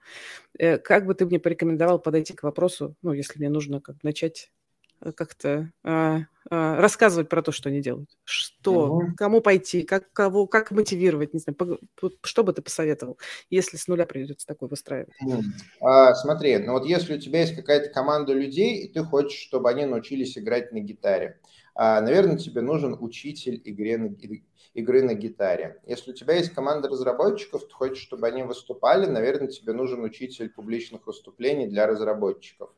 [0.58, 4.52] Как бы ты мне порекомендовал подойти к вопросу, ну, если мне нужно как начать
[5.02, 8.10] Э, как-то а, а, рассказывать про то, что они делают.
[8.24, 9.14] Что, угу.
[9.18, 11.80] кому пойти, как, кого, как мотивировать, не знаю, по,
[12.24, 15.14] что бы ты посоветовал, если с нуля придется такой выстраивать?
[15.82, 19.70] А, смотри, ну вот если у тебя есть какая-то команда людей, и ты хочешь, чтобы
[19.70, 21.40] они научились играть на гитаре,
[21.76, 24.16] наверное, тебе нужен учитель игры на,
[24.74, 25.82] игры на гитаре.
[25.86, 30.50] Если у тебя есть команда разработчиков, ты хочешь, чтобы они выступали, наверное, тебе нужен учитель
[30.50, 32.70] публичных выступлений для разработчиков.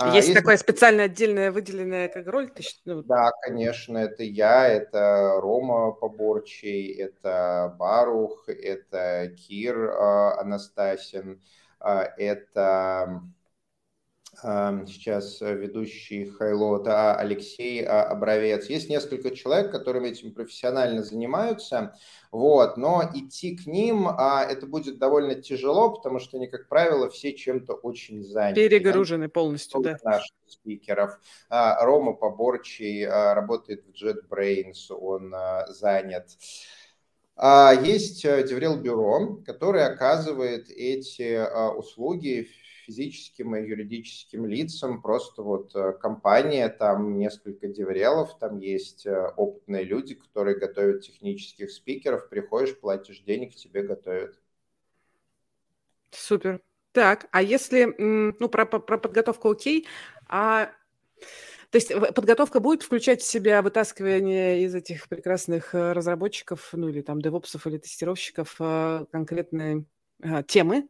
[0.00, 2.48] А, есть, есть такая специальная отдельная выделенная как роль?
[2.50, 2.62] Ты...
[2.84, 3.02] Ну...
[3.02, 11.40] Да, конечно, это я, это Рома Поборчий, это Барух, это Кир э, Анастасин,
[11.80, 13.22] это
[14.40, 18.66] сейчас ведущий Хайло, да, Алексей Обровец.
[18.68, 21.94] Есть несколько человек, которые этим профессионально занимаются,
[22.30, 27.08] вот, но идти к ним а, это будет довольно тяжело, потому что они, как правило,
[27.08, 28.68] все чем-то очень заняты.
[28.68, 29.30] Перегружены да?
[29.30, 29.96] полностью, да.
[30.04, 31.18] Наших спикеров.
[31.48, 36.28] А, Рома Поборчий а, работает в JetBrains, он а, занят.
[37.36, 42.48] А, есть Деврел Бюро, который оказывает эти а, услуги
[42.88, 49.84] физическим и юридическим лицам, просто вот э, компания, там несколько деврелов, там есть э, опытные
[49.84, 54.40] люди, которые готовят технических спикеров, приходишь, платишь денег, тебе готовят.
[56.10, 56.62] Супер.
[56.92, 59.86] Так, а если, ну, про, про подготовку окей,
[60.26, 60.72] а
[61.70, 67.02] то есть подготовка будет включать в себя вытаскивание из этих прекрасных э, разработчиков, ну или
[67.02, 68.56] там девопсов или тестировщиков
[69.10, 69.84] конкретные
[70.46, 70.88] темы,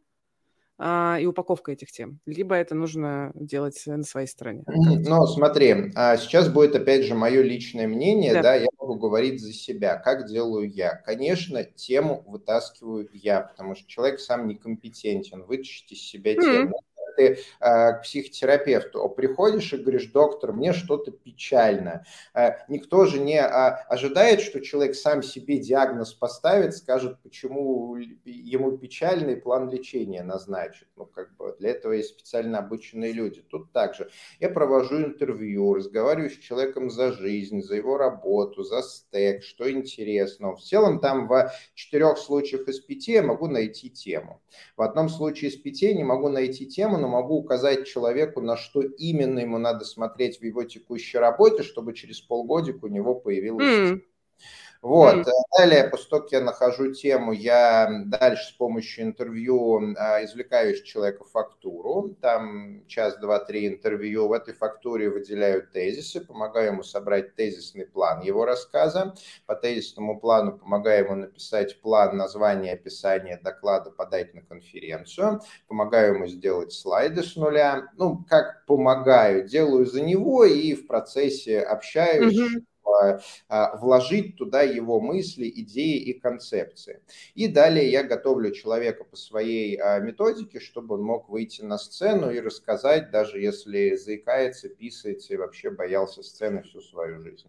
[0.81, 4.63] и упаковка этих тем, либо это нужно делать на своей стороне?
[4.67, 9.41] Ну, смотри, а сейчас будет опять же мое личное мнение, да, да я могу говорить
[9.41, 9.97] за себя.
[9.97, 10.95] Как делаю я?
[10.95, 15.43] Конечно, тему вытаскиваю я, потому что человек сам некомпетентен.
[15.45, 16.81] Вытащить из себя тему.
[17.19, 22.05] Ты э, к психотерапевту приходишь и говоришь, доктор, мне что-то печально.
[22.33, 28.79] Э, никто же не а, ожидает, что человек сам себе диагноз поставит, скажет, почему ему
[28.79, 30.87] печальный план лечения назначит.
[30.95, 33.43] Ну, как бы для этого есть специально обученные люди.
[33.43, 39.43] Тут также я провожу интервью, разговариваю с человеком за жизнь, за его работу, за стек,
[39.43, 40.55] что интересно.
[40.55, 44.41] В целом там в четырех случаях из пяти я могу найти тему.
[44.77, 48.83] В одном случае из пяти не могу найти тему, но могу указать человеку, на что
[48.83, 54.01] именно ему надо смотреть в его текущей работе, чтобы через полгодика у него появилась mm.
[54.81, 55.17] Вот.
[55.17, 55.25] Mm.
[55.59, 62.17] Далее, как я нахожу тему, я дальше с помощью интервью а, извлекаю из человека фактуру.
[62.21, 64.29] Там час, два, три интервью.
[64.29, 69.15] В этой фактуре выделяю тезисы, помогаю ему собрать тезисный план его рассказа.
[69.47, 75.41] По тезисному плану помогаю ему написать план, название, описание доклада, подать на конференцию.
[75.67, 77.89] Помогаю ему сделать слайды с нуля.
[77.97, 82.65] Ну, как помогаю, делаю за него и в процессе общаюсь, mm-hmm
[83.79, 87.01] вложить туда его мысли, идеи и концепции.
[87.35, 92.31] И далее я готовлю человека по своей а, методике, чтобы он мог выйти на сцену
[92.31, 97.49] и рассказать, даже если заикается, писается и вообще боялся сцены всю свою жизнь.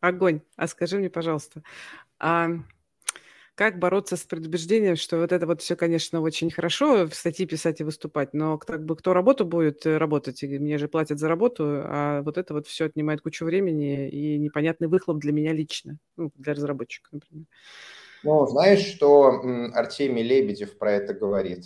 [0.00, 0.40] Огонь.
[0.56, 1.62] А скажи мне, пожалуйста,
[2.18, 2.48] а
[3.58, 7.80] как бороться с предубеждением, что вот это вот все, конечно, очень хорошо в статьи писать
[7.80, 11.26] и выступать, но как бы кто работу будет э, работать, и мне же платят за
[11.26, 15.98] работу, а вот это вот все отнимает кучу времени и непонятный выхлоп для меня лично,
[16.16, 17.46] ну, для разработчика, например.
[18.22, 19.42] Ну, знаешь, что
[19.74, 21.64] Артемий Лебедев про это говорит?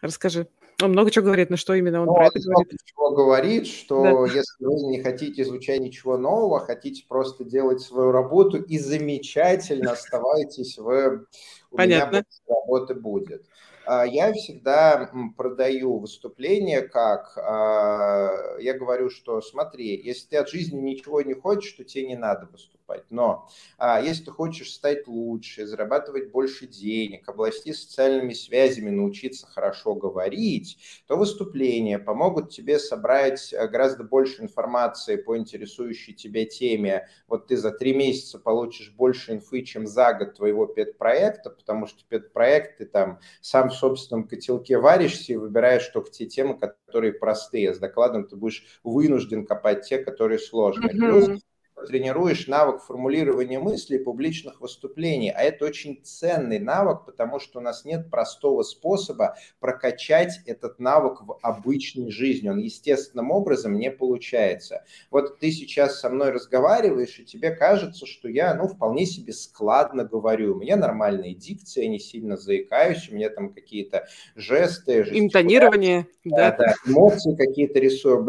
[0.00, 0.48] Расскажи.
[0.82, 2.78] Он много чего говорит, но что именно он ну, про это говорит?
[2.84, 4.34] Чего говорит, что да.
[4.34, 10.78] если вы не хотите изучать ничего нового, хотите просто делать свою работу и замечательно оставайтесь
[10.78, 11.26] в...
[11.70, 12.16] У Понятно.
[12.16, 13.44] меня работы будет.
[13.86, 20.80] А, я всегда продаю выступление как, а, я говорю, что смотри, если ты от жизни
[20.80, 22.83] ничего не хочешь, то тебе не надо выступать.
[23.10, 29.94] Но а, если ты хочешь стать лучше, зарабатывать больше денег, области социальными связями, научиться хорошо
[29.94, 37.08] говорить, то выступления помогут тебе собрать гораздо больше информации по интересующей тебя теме.
[37.26, 42.04] Вот ты за три месяца получишь больше инфы, чем за год твоего педпроекта, потому что
[42.08, 47.74] педпроект ты там сам в собственном котелке варишься и выбираешь только те темы, которые простые.
[47.74, 50.94] С докладом ты будешь вынужден копать те, которые сложные.
[50.94, 51.26] Mm-hmm.
[51.26, 51.40] Плюс
[51.86, 55.30] тренируешь навык формулирования мыслей публичных выступлений.
[55.30, 61.22] А это очень ценный навык, потому что у нас нет простого способа прокачать этот навык
[61.22, 62.48] в обычной жизни.
[62.48, 64.84] Он естественным образом не получается.
[65.10, 70.04] Вот ты сейчас со мной разговариваешь, и тебе кажется, что я ну, вполне себе складно
[70.04, 70.54] говорю.
[70.54, 75.06] У меня нормальная дикция, я не сильно заикаюсь, у меня там какие-то жесты.
[75.10, 76.06] Интонирование.
[76.24, 78.24] Да, да, да эмоции какие-то рисую.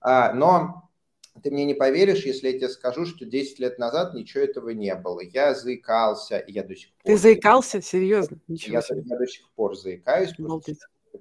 [0.00, 0.85] А, но
[1.42, 4.94] ты мне не поверишь, если я тебе скажу, что 10 лет назад ничего этого не
[4.94, 5.20] было.
[5.20, 7.12] Я заикался, и я до сих пор...
[7.12, 7.82] Ты заикался?
[7.82, 8.38] Серьезно?
[8.48, 9.02] Ничего я, себе.
[9.04, 10.32] я до сих пор заикаюсь,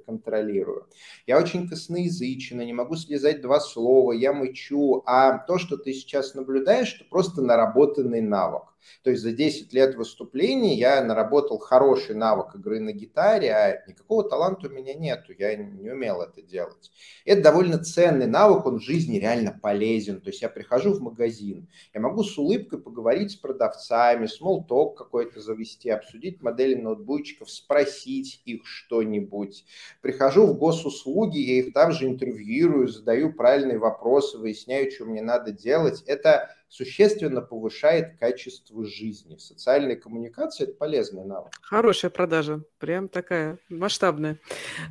[0.05, 0.87] контролирую.
[1.25, 5.03] Я очень косноязычен, не могу слезать два слова, я мычу.
[5.05, 8.63] А то, что ты сейчас наблюдаешь, это просто наработанный навык.
[9.03, 14.27] То есть за 10 лет выступлений я наработал хороший навык игры на гитаре, а никакого
[14.27, 16.91] таланта у меня нету, я не умел это делать.
[17.25, 20.21] Это довольно ценный навык, он в жизни реально полезен.
[20.21, 25.41] То есть я прихожу в магазин, я могу с улыбкой поговорить с продавцами, смолток какой-то
[25.41, 29.65] завести, обсудить модели ноутбучиков, спросить их что-нибудь.
[30.01, 35.51] Прихожу в госуслуги, я их там же интервьюирую, задаю правильные вопросы, выясняю, что мне надо
[35.51, 36.03] делать.
[36.05, 39.37] Это существенно повышает качество жизни.
[39.37, 41.53] Социальная коммуникация– это полезный навык.
[41.61, 44.39] Хорошая продажа, прям такая масштабная.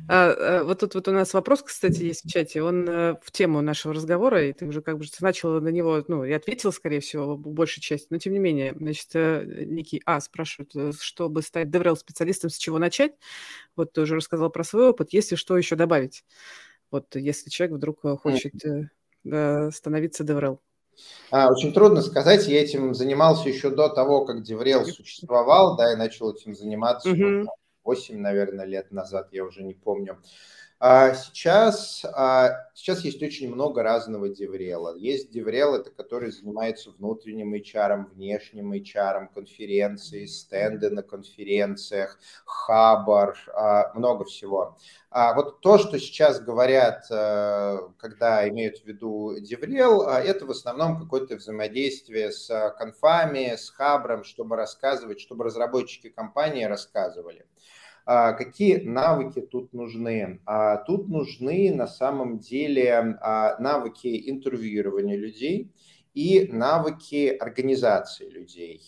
[0.09, 3.31] А, а, вот тут вот у нас вопрос, кстати, есть в чате, он а, в
[3.31, 7.01] тему нашего разговора, и ты уже как бы начала на него, ну, и ответила, скорее
[7.01, 11.67] всего, большей части, но тем не менее, значит, э, некий А спрашивает, э, чтобы стать
[11.67, 13.13] DevRel-специалистом, с чего начать?
[13.75, 16.23] Вот ты уже рассказал про свой опыт, если что еще добавить?
[16.91, 18.53] Вот если человек вдруг хочет
[19.25, 19.71] mm.
[19.71, 20.59] становиться DevRel.
[21.31, 22.47] А, очень трудно сказать.
[22.47, 27.45] Я этим занимался еще до того, как Деврел существовал, да, и начал этим заниматься mm-hmm.
[27.83, 30.19] 8, наверное, лет назад, я уже не помню.
[30.87, 34.95] А сейчас, а, сейчас есть очень много разного деврела.
[34.95, 43.93] Есть деврел, это который занимается внутренним HR, внешним HR, конференции, стенды на конференциях, хабар, а,
[43.95, 44.77] много всего.
[45.09, 50.99] А вот то, что сейчас говорят, э, когда имеют в виду деврел, это в основном
[50.99, 57.47] какое-то взаимодействие с конфами, с хабром, чтобы рассказывать, чтобы разработчики компании рассказывали.
[58.05, 60.39] А, какие навыки тут нужны?
[60.45, 65.71] А, тут нужны на самом деле а, навыки интервьюирования людей
[66.13, 68.81] и навыки организации людей,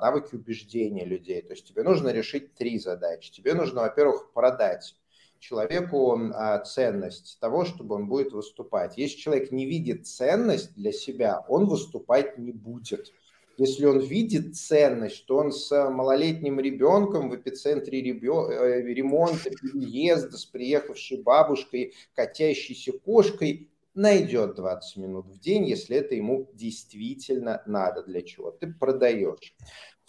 [0.00, 1.42] навыки убеждения людей.
[1.42, 3.30] То есть тебе нужно решить три задачи.
[3.30, 4.96] Тебе нужно, во-первых, продать
[5.38, 6.18] человеку
[6.64, 8.96] ценность того, чтобы он будет выступать.
[8.96, 13.12] Если человек не видит ценность для себя, он выступать не будет
[13.58, 20.44] если он видит ценность, что он с малолетним ребенком в эпицентре э, ремонта, переезда, с
[20.44, 28.22] приехавшей бабушкой, катящейся кошкой, найдет 20 минут в день, если это ему действительно надо для
[28.22, 28.50] чего.
[28.50, 29.54] Ты продаешь.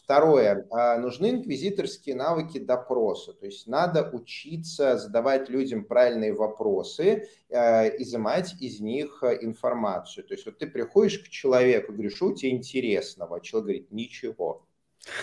[0.03, 0.67] Второе.
[0.69, 3.31] А, нужны инквизиторские навыки допроса.
[3.31, 10.25] То есть надо учиться задавать людям правильные вопросы, а, изымать из них а, информацию.
[10.25, 13.37] То есть вот ты приходишь к человеку, говоришь, что у тебя интересного?
[13.37, 14.65] А человек говорит, ничего.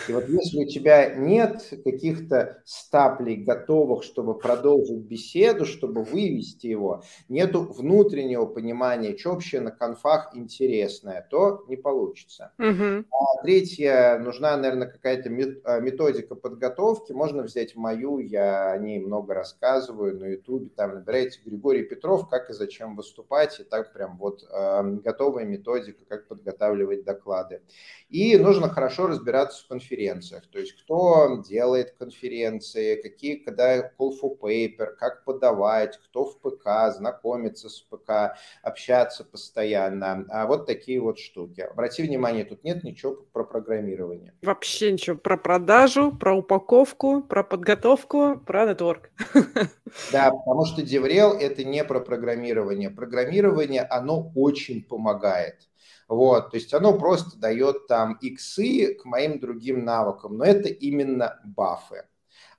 [0.07, 7.03] И вот если у тебя нет каких-то стаплей готовых, чтобы продолжить беседу, чтобы вывести его,
[7.29, 12.53] нету внутреннего понимания, что вообще на конфах интересное, то не получится.
[12.59, 13.05] Угу.
[13.11, 15.29] А третье, нужна, наверное, какая-то
[15.63, 17.11] а, методика подготовки.
[17.11, 22.49] Можно взять мою, я о ней много рассказываю на ютубе, там набираете Григорий Петров, как
[22.49, 27.61] и зачем выступать, и так прям вот э, готовая методика, как подготавливать доклады.
[28.09, 34.87] И нужно хорошо разбираться конференциях, то есть кто делает конференции, какие, когда call for paper,
[34.99, 40.25] как подавать, кто в ПК, знакомиться с ПК, общаться постоянно.
[40.29, 41.61] А вот такие вот штуки.
[41.61, 44.33] Обрати внимание, тут нет ничего про программирование.
[44.41, 49.09] Вообще ничего про продажу, про упаковку, про подготовку, про нетворк.
[50.11, 52.89] Да, потому что Деврел это не про программирование.
[52.89, 55.67] Программирование, оно очень помогает.
[56.11, 61.39] Вот, то есть оно просто дает там иксы к моим другим навыкам, но это именно
[61.45, 62.03] бафы.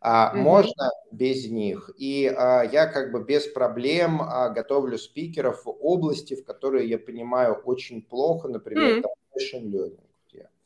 [0.01, 0.38] А, mm-hmm.
[0.38, 1.91] Можно без них.
[1.99, 6.99] И а, я как бы без проблем а, готовлю спикеров в области, в которые я
[6.99, 9.03] понимаю очень плохо, например, mm-hmm.
[9.03, 9.12] там,
[9.71, 10.12] learning.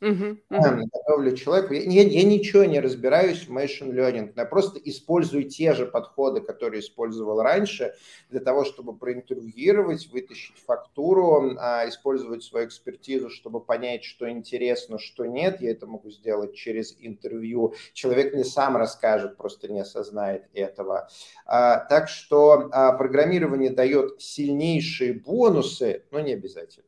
[0.03, 0.83] Uh-huh, uh-huh.
[0.93, 1.73] Готовлю человеку.
[1.73, 4.33] Я, я ничего не разбираюсь в machine learning.
[4.37, 7.95] Я просто использую те же подходы, которые использовал раньше,
[8.29, 15.25] для того, чтобы проинтервьюировать, вытащить фактуру, а, использовать свою экспертизу, чтобы понять, что интересно, что
[15.25, 15.63] нет.
[15.63, 17.75] Я это могу сделать через интервью.
[17.95, 21.09] Человек не сам расскажет, просто не осознает этого.
[21.47, 26.86] А, так что а, программирование дает сильнейшие бонусы, но не обязательно.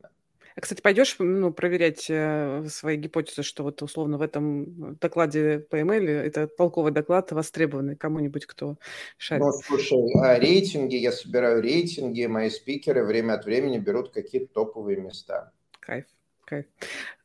[0.58, 5.76] А, кстати, пойдешь ну, проверять э, свои гипотезы, что вот условно в этом докладе по
[5.76, 8.76] email это толковый доклад, востребованный кому-нибудь, кто
[9.18, 9.44] шарит?
[9.44, 14.96] Ну, слушай, а рейтинги, я собираю рейтинги, мои спикеры время от времени берут какие-то топовые
[14.96, 15.52] места.
[15.78, 16.06] Кайф.
[16.48, 16.64] Кайф.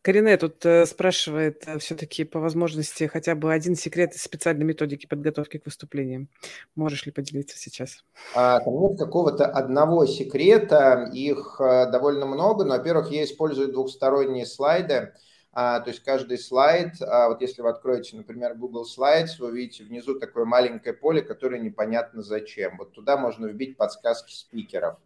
[0.01, 5.05] Карине тут э, спрашивает э, все-таки по возможности хотя бы один секрет из специальной методики
[5.05, 6.27] подготовки к выступлениям.
[6.75, 8.03] Можешь ли поделиться сейчас?
[8.35, 12.65] А, там нет какого-то одного секрета, их э, довольно много.
[12.65, 15.13] Но, во-первых, я использую двухсторонние слайды.
[15.53, 19.85] А, то есть каждый слайд, а, вот если вы откроете, например, Google Slides, вы увидите
[19.85, 22.75] внизу такое маленькое поле, которое непонятно зачем.
[22.77, 24.97] Вот туда можно вбить подсказки спикеров.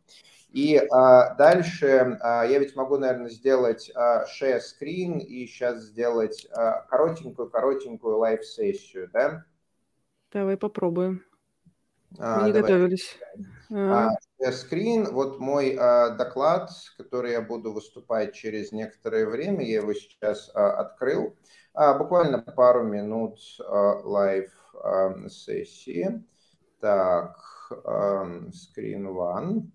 [0.51, 6.47] И а, дальше а, я ведь могу, наверное, сделать а, share screen и сейчас сделать
[6.51, 9.45] а, коротенькую-коротенькую live -сессию, да?
[10.31, 11.23] Давай попробуем.
[12.17, 12.71] А, Мы не давай.
[12.71, 13.19] готовились.
[13.71, 19.81] А, share screen, вот мой а, доклад, который я буду выступать через некоторое время, я
[19.81, 21.36] его сейчас а, открыл.
[21.73, 26.23] А, буквально пару минут а, live -сессии.
[26.79, 27.36] Так,
[27.69, 29.71] screen one.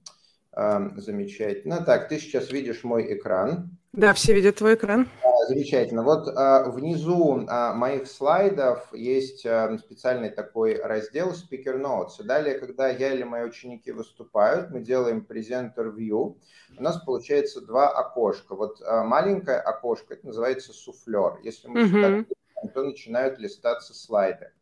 [0.54, 1.82] Замечательно.
[1.82, 3.70] Так, ты сейчас видишь мой экран.
[3.92, 5.08] Да, все видят твой экран.
[5.48, 6.02] Замечательно.
[6.02, 12.24] Вот а, внизу а, моих слайдов есть а, специальный такой раздел Speaker Notes.
[12.24, 16.36] Далее, когда я или мои ученики выступают, мы делаем presenter view.
[16.78, 18.54] У нас получается два окошка.
[18.54, 21.38] Вот а, маленькое окошко, это называется суфлер.
[21.42, 21.88] Если мы mm-hmm.
[21.88, 22.24] сюда
[22.68, 24.52] то начинают листаться слайды.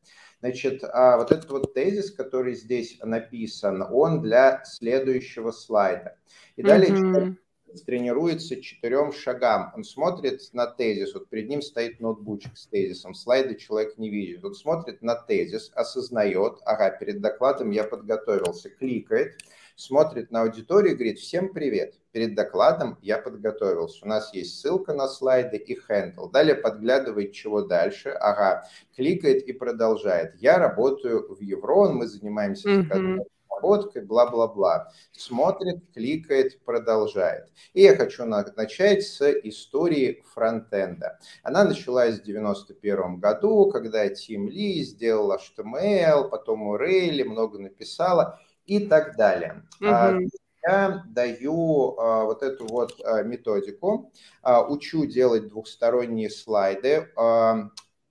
[0.40, 6.16] Значит, а, вот этот вот тезис, который здесь написан, он для следующего слайда.
[6.56, 7.84] И далее mm-hmm.
[7.84, 9.70] тренируется четырем шагам.
[9.76, 14.42] Он смотрит на тезис, вот перед ним стоит ноутбучик с тезисом, слайды человек не видит.
[14.42, 19.36] Он смотрит на тезис, осознает, ага, перед докладом я подготовился, кликает,
[19.80, 24.92] смотрит на аудиторию и говорит, всем привет, перед докладом я подготовился, у нас есть ссылка
[24.92, 26.28] на слайды и хендл.
[26.28, 28.64] Далее подглядывает, чего дальше, ага,
[28.94, 30.34] кликает и продолжает.
[30.36, 33.24] Я работаю в Еврон, мы занимаемся mm-hmm
[33.62, 34.90] бла-бла-бла.
[35.12, 37.50] Смотрит, кликает, продолжает.
[37.74, 41.18] И я хочу начать с истории фронтенда.
[41.42, 48.40] Она началась в 91 году, когда Тим Ли сделал HTML, потом Url, много написала
[48.70, 49.62] и так далее.
[49.80, 50.28] Mm-hmm
[50.62, 54.12] я даю а, вот эту вот а, методику,
[54.42, 57.08] а, учу делать двухсторонние слайды,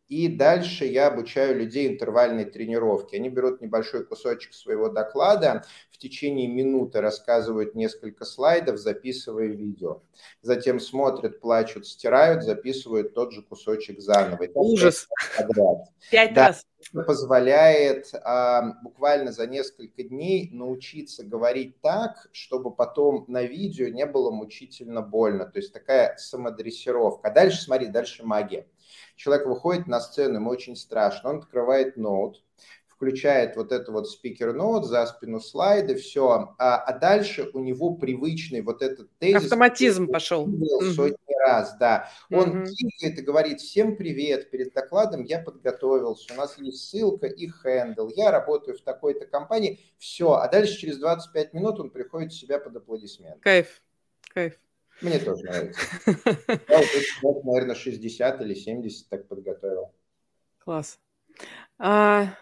[0.09, 3.17] и дальше я обучаю людей интервальной тренировке.
[3.17, 10.01] Они берут небольшой кусочек своего доклада, в течение минуты рассказывают несколько слайдов, записывая видео.
[10.41, 14.47] Затем смотрят, плачут, стирают, записывают тот же кусочек заново.
[14.55, 15.07] Ужас.
[16.09, 16.47] Пять да.
[16.47, 16.65] раз
[17.05, 24.31] позволяет а, буквально за несколько дней научиться говорить так, чтобы потом на видео не было
[24.31, 25.45] мучительно больно.
[25.45, 27.27] То есть такая самодрессировка.
[27.27, 28.65] А дальше, смотри, дальше магия.
[29.19, 32.41] Человек выходит на сцену, ему очень страшно, он открывает ноут,
[32.87, 37.95] включает вот это вот спикер ноут за спину слайды, все, а, а дальше у него
[37.95, 39.43] привычный вот этот тезис.
[39.43, 40.45] Автоматизм пошел.
[40.45, 41.39] Сотни угу.
[41.45, 42.09] раз, да.
[42.31, 42.69] Он угу.
[42.69, 48.31] и говорит, всем привет, перед докладом я подготовился, у нас есть ссылка и хендл, я
[48.31, 52.77] работаю в такой-то компании, все, а дальше через 25 минут он приходит в себя под
[52.77, 53.41] аплодисменты.
[53.41, 53.81] Кайф,
[54.33, 54.57] кайф.
[55.01, 55.79] Мне тоже нравится.
[56.67, 56.81] Я
[57.21, 59.93] вот, наверное, 60 или 70 так подготовил.
[60.57, 60.99] Класс.
[61.77, 62.35] А,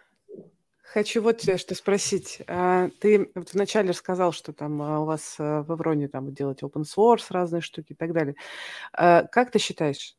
[0.81, 2.41] хочу вот что спросить.
[2.47, 6.63] А, ты вот вначале сказал, что там а, у вас а, в Авроне там делать
[6.63, 8.35] open source, разные штуки и так далее.
[8.93, 10.17] А, как ты считаешь,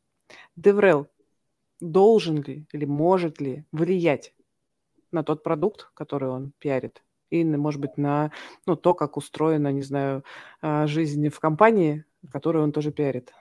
[0.57, 1.07] DevRel
[1.81, 4.33] должен ли или может ли влиять
[5.11, 7.03] на тот продукт, который он пиарит?
[7.29, 8.31] И, может быть, на
[8.65, 10.23] ну, то, как устроена, не знаю,
[10.61, 13.31] а, жизнь в компании, которую он тоже пиарит?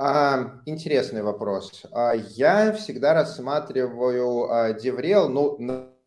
[0.00, 1.84] А, интересный вопрос.
[1.92, 5.58] А, я всегда рассматриваю а, DevRel, ну,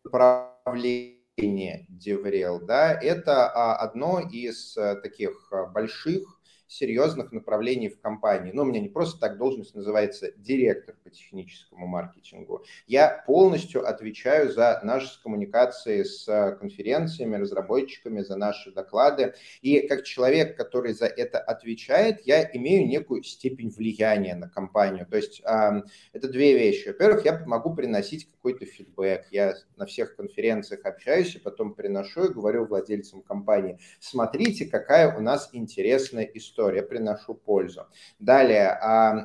[0.04, 6.40] направление DevRel, да, это одно из таких больших
[6.72, 8.52] серьезных направлений в компании.
[8.52, 12.64] Но у меня не просто так должность называется директор по техническому маркетингу.
[12.86, 19.34] Я полностью отвечаю за наши коммуникации с конференциями, разработчиками, за наши доклады.
[19.60, 25.06] И как человек, который за это отвечает, я имею некую степень влияния на компанию.
[25.06, 26.88] То есть э, это две вещи.
[26.88, 29.26] Во-первых, я могу приносить какой-то фидбэк.
[29.30, 35.20] Я на всех конференциях общаюсь и потом приношу и говорю владельцам компании, смотрите, какая у
[35.20, 37.86] нас интересная история история, приношу пользу.
[38.18, 38.78] Далее,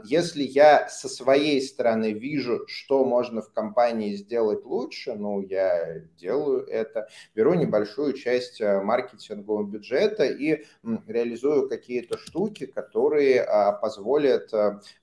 [0.05, 6.65] если я со своей стороны вижу, что можно в компании сделать лучше, ну, я делаю
[6.65, 10.65] это, беру небольшую часть а, маркетингового бюджета и
[11.07, 14.51] реализую какие-то штуки, которые а, позволят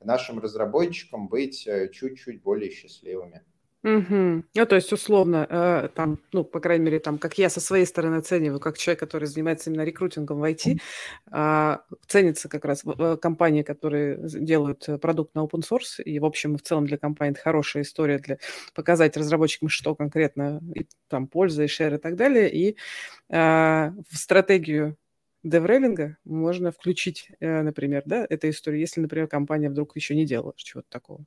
[0.01, 3.43] нашим разработчикам быть э, чуть-чуть более счастливыми.
[3.85, 4.47] Мгм.
[4.55, 7.85] Ну, то есть, условно, э, там, ну, по крайней мере, там, как я со своей
[7.85, 10.79] стороны оцениваю, как человек, который занимается именно рекрутингом в IT,
[11.31, 16.25] а, ценится как раз в- компании, которые делают э, продукт на open source, и, в
[16.25, 18.39] общем, в целом для компании это хорошая история для
[18.75, 22.77] показать разработчикам, что конкретно и там польза, и шер и так далее, и
[23.31, 24.97] а, в стратегию
[25.45, 30.55] деврейлинга можно включить, э, например, да, эту историю, если, например, компания вдруг еще не делала
[30.57, 31.25] чего-то такого.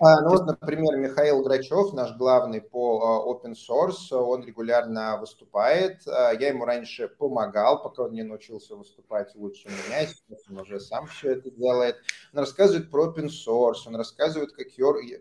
[0.00, 6.06] А, ну вот, например, Михаил Грачев, наш главный по а, open source, он регулярно выступает.
[6.06, 10.80] А, я ему раньше помогал, пока он не научился выступать лучше меня, сейчас он уже
[10.80, 11.96] сам все это делает.
[12.32, 14.66] Он рассказывает про open source, он рассказывает, как,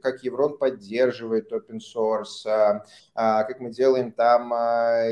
[0.01, 2.81] как Еврон поддерживает open source,
[3.13, 4.49] как мы делаем там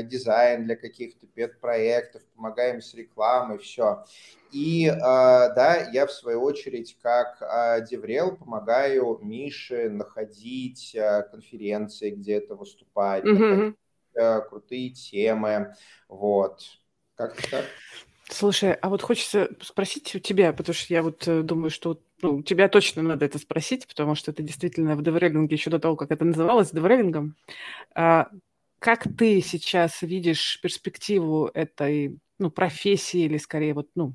[0.08, 4.04] дизайн для каких-то пет-проектов, помогаем с рекламой, все.
[4.52, 12.10] И э, да, я в свою очередь как э, Деврел помогаю Мише находить э, конференции,
[12.10, 13.38] где это выступать, mm-hmm.
[13.38, 13.76] находить
[14.14, 15.74] э, крутые темы,
[16.08, 16.62] вот.
[17.16, 17.64] Как-то так.
[18.30, 22.42] Слушай, а вот хочется спросить у тебя, потому что я вот э, думаю, что ну,
[22.42, 26.10] тебя точно надо это спросить, потому что это действительно в деврелинге еще до того, как
[26.10, 27.36] это называлось деврелингом.
[27.94, 28.28] А,
[28.78, 34.14] как ты сейчас видишь перспективу этой ну, профессии или скорее вот, ну,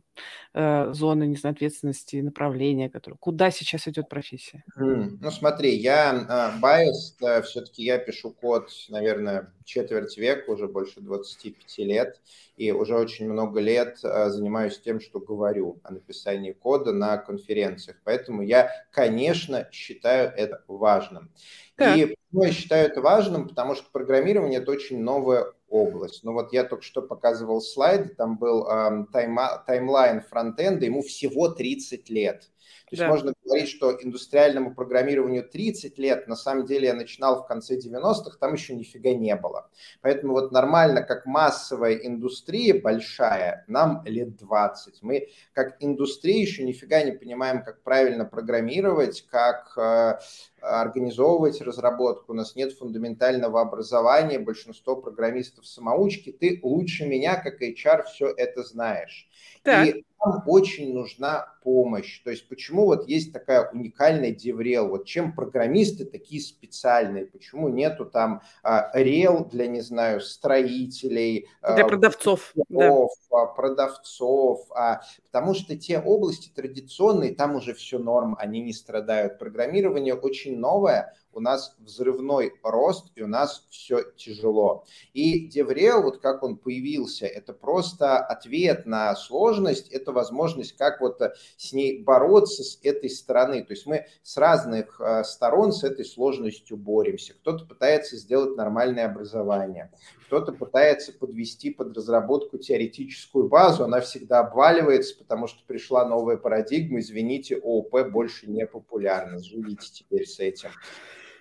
[0.54, 3.18] э, зоны, не знаю, ответственности, направления, которые...
[3.18, 4.64] Куда сейчас идет профессия?
[4.78, 5.18] Mm.
[5.20, 11.78] Ну, смотри, я байс, э, все-таки я пишу код, наверное, четверть века, уже больше 25
[11.80, 12.22] лет,
[12.56, 17.98] и уже очень много лет э, занимаюсь тем, что говорю о написании кода на конференциях.
[18.04, 21.32] Поэтому я, конечно, считаю это важным.
[21.76, 21.98] Так.
[21.98, 23.50] И почему я считаю это важным?
[23.50, 26.24] Потому что программирование– это очень новая область.
[26.24, 31.50] Ну вот я только что показывал слайд, там был эм, тайма, таймлайн фронтенда, ему всего
[31.50, 32.50] 30 лет.
[32.86, 33.08] То есть да.
[33.08, 38.38] можно говорить, что индустриальному программированию 30 лет, на самом деле я начинал в конце 90-х,
[38.40, 39.70] там еще нифига не было.
[40.02, 45.02] Поэтому вот нормально, как массовая индустрия большая, нам лет 20.
[45.02, 50.20] Мы как индустрия еще нифига не понимаем, как правильно программировать, как э,
[50.64, 58.04] организовывать разработку, у нас нет фундаментального образования, большинство программистов самоучки, ты лучше меня, как HR,
[58.04, 59.28] все это знаешь.
[59.64, 59.88] Так.
[59.88, 62.22] И нам очень нужна помощь.
[62.24, 64.88] То есть почему вот есть такая уникальная DevRel?
[64.88, 67.26] Вот чем программисты такие специальные?
[67.26, 71.48] Почему нету там а, рел для, не знаю, строителей?
[71.62, 72.54] Для а, продавцов.
[72.70, 73.08] Да.
[73.32, 74.68] А, продавцов.
[74.72, 75.02] А,
[75.32, 79.40] потому что те области традиционные, там уже все норм, они не страдают.
[79.40, 84.86] Программирование очень новое, у нас взрывной рост, и у нас все тяжело.
[85.14, 91.22] И DevRel, вот как он появился, это просто ответ на сложность, это возможность, как вот
[91.22, 93.64] э, с ней бороться с этой стороны.
[93.64, 97.34] То есть мы с разных э, сторон с этой сложностью боремся.
[97.34, 99.92] Кто-то пытается сделать нормальное образование,
[100.28, 107.00] кто-то пытается подвести под разработку теоретическую базу, она всегда обваливается, потому что пришла новая парадигма,
[107.00, 110.70] извините, ООП больше не популярна, живите теперь с этим.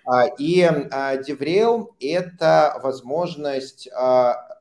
[0.05, 4.53] А, и DevRel– это возможность а,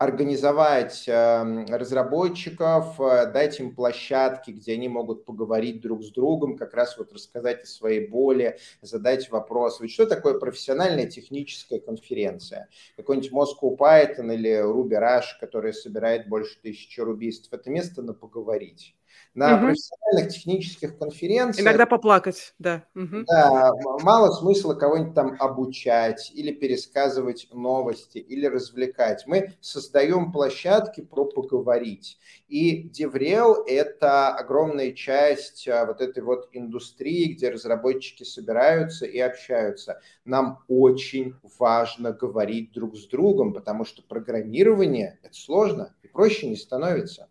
[0.00, 6.96] организовать разработчиков, э, дать им площадки, где они могут поговорить друг с другом, как раз
[6.96, 9.78] вот рассказать о своей боли, задать вопрос.
[9.78, 12.70] Ведь что такое профессиональная техническая конференция?
[12.96, 18.96] Какой-нибудь Moscow Python или Ruby Rush, который собирает больше тысячи рубистов, это место на поговорить.
[19.32, 19.66] На угу.
[19.66, 21.64] профессиональных технических конференциях...
[21.64, 22.84] Иногда поплакать, да.
[22.96, 23.24] Угу.
[23.28, 23.70] Да,
[24.02, 29.24] мало смысла кого-нибудь там обучать или пересказывать новости, или развлекать.
[29.26, 32.18] Мы создаем площадки про поговорить.
[32.48, 40.00] И DevRel– это огромная часть а, вот этой вот индустрии, где разработчики собираются и общаются.
[40.24, 46.56] Нам очень важно говорить друг с другом, потому что программирование– это сложно и проще не
[46.56, 47.29] становится.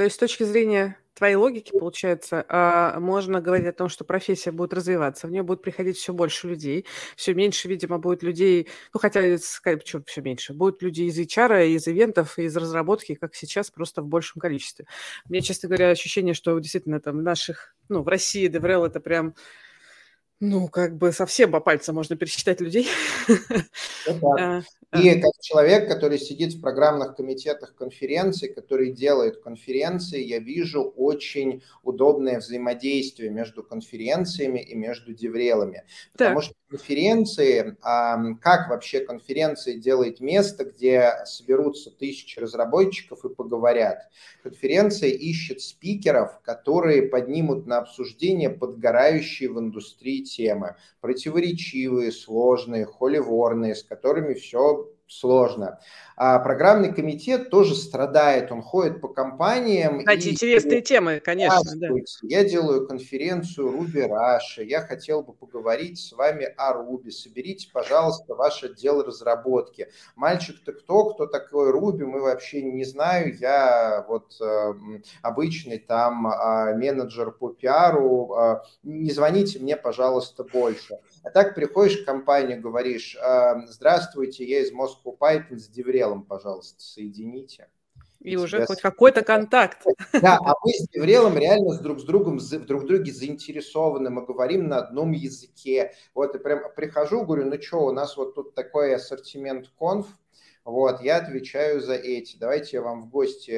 [0.00, 4.50] То есть с точки зрения твоей логики, получается, а, можно говорить о том, что профессия
[4.50, 6.86] будет развиваться, в нее будет приходить все больше людей,
[7.16, 11.86] все меньше, видимо, будет людей, ну, хотя, что все меньше, будет людей из HR, из
[11.86, 14.86] ивентов, из разработки, как сейчас, просто в большем количестве.
[15.28, 19.34] Меня, честно говоря, ощущение, что действительно там наших, ну, в России DevRel это прям
[20.40, 22.88] ну, как бы совсем по пальцам можно пересчитать людей.
[24.92, 30.82] А, и как человек, который сидит в программных комитетах конференций, который делает конференции, я вижу
[30.82, 35.84] очень удобное взаимодействие между конференциями и между деврелами.
[36.12, 44.08] Потому что конференции, как вообще конференции делает место, где соберутся тысячи разработчиков и поговорят.
[44.42, 53.82] Конференция ищет спикеров, которые поднимут на обсуждение подгорающие в индустрии темы, противоречивые, сложные, холиворные, с
[53.82, 55.78] которыми все сложно.
[56.16, 60.00] А программный комитет тоже страдает, он ходит по компаниям.
[60.00, 60.32] Кстати, и...
[60.32, 61.62] интересные темы, конечно.
[61.76, 61.88] Да.
[62.22, 68.34] Я делаю конференцию Ruby Russia, я хотел бы поговорить с вами о Ruby, соберите, пожалуйста,
[68.34, 69.88] ваш отдел разработки.
[70.14, 74.74] Мальчик-то кто, кто такой Ruby, мы вообще не знаю, я вот э,
[75.22, 80.98] обычный там э, менеджер по пиару, э, не звоните мне, пожалуйста, больше.
[81.24, 84.70] А так приходишь в компанию, говоришь, э, здравствуйте, я из
[85.04, 87.68] Moscow Python с Деврел Деврелом, пожалуйста, соедините.
[88.20, 88.66] И, и уже тебя...
[88.66, 89.84] хоть какой-то контакт.
[90.12, 94.68] Да, а мы с Деврелом реально с друг с другом, друг друге заинтересованы, мы говорим
[94.68, 95.94] на одном языке.
[96.14, 100.06] Вот, и прям прихожу, говорю, ну что, у нас вот тут такой ассортимент конф,
[100.64, 102.36] вот, я отвечаю за эти.
[102.36, 103.50] Давайте я вам в гости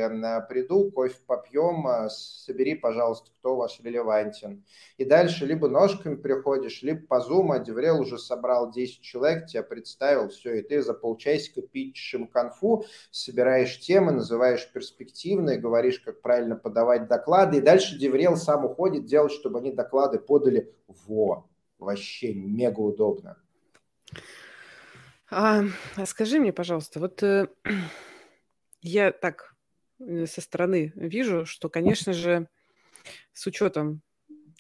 [0.49, 4.65] приду, кофе попьем, а, собери, пожалуйста, кто ваш релевантен.
[4.99, 10.29] И дальше либо ножками приходишь, либо по Zoom, Деврел уже собрал 10 человек, тебя представил,
[10.29, 16.55] все, и ты за полчасика пишешь им конфу, собираешь темы, называешь перспективные, говоришь, как правильно
[16.55, 21.49] подавать доклады, и дальше Деврел сам уходит делать, чтобы они доклады подали во,
[21.79, 23.37] вообще мега удобно.
[25.35, 25.63] А,
[25.97, 27.49] а скажи мне, пожалуйста, вот э,
[28.83, 29.55] я так
[29.99, 32.49] э, со стороны вижу, что, конечно же,
[33.33, 34.03] с учетом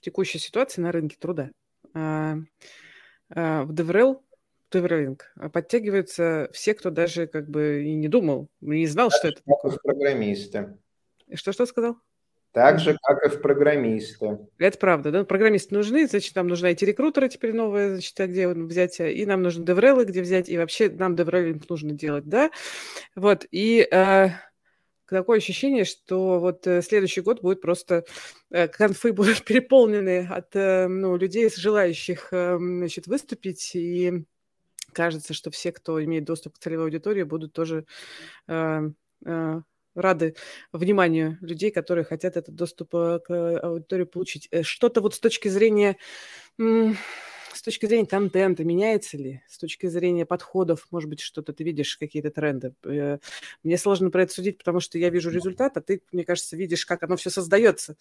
[0.00, 1.50] текущей ситуации на рынке труда,
[1.92, 2.38] а,
[3.28, 4.20] а, в DevRel,
[4.70, 5.20] DevRelling
[5.50, 9.76] подтягиваются все, кто даже как бы и не думал, не знал, что это такое.
[9.82, 10.78] Программисты.
[11.34, 11.98] Что-что сказал?
[12.52, 14.38] Так же, как и в программисты.
[14.58, 15.24] Это правда, да?
[15.24, 19.64] Программисты нужны, значит, нам нужны IT-рекрутеры теперь новые, значит, а где взять, и нам нужны
[19.64, 22.50] деврелы, где взять, и вообще нам деврелинг нужно делать, да?
[23.16, 24.28] Вот, и э,
[25.08, 28.04] такое ощущение, что вот э, следующий год будет просто,
[28.50, 34.24] э, конфы будут переполнены от э, ну, людей, желающих э, значит, выступить, и
[34.92, 37.86] кажется, что все, кто имеет доступ к целевой аудитории, будут тоже
[38.46, 38.90] э,
[39.24, 39.60] э,
[39.94, 40.34] рады
[40.72, 44.48] вниманию людей, которые хотят этот доступ э, к аудитории получить.
[44.50, 45.96] Э, что-то вот с точки зрения
[47.56, 49.42] с точки зрения контента меняется ли?
[49.48, 52.74] С точки зрения подходов, может быть, что-то ты видишь, какие-то тренды?
[52.84, 53.18] Э,
[53.62, 56.86] мне сложно про это судить, потому что я вижу результат, а ты, мне кажется, видишь,
[56.86, 57.96] как оно все создается.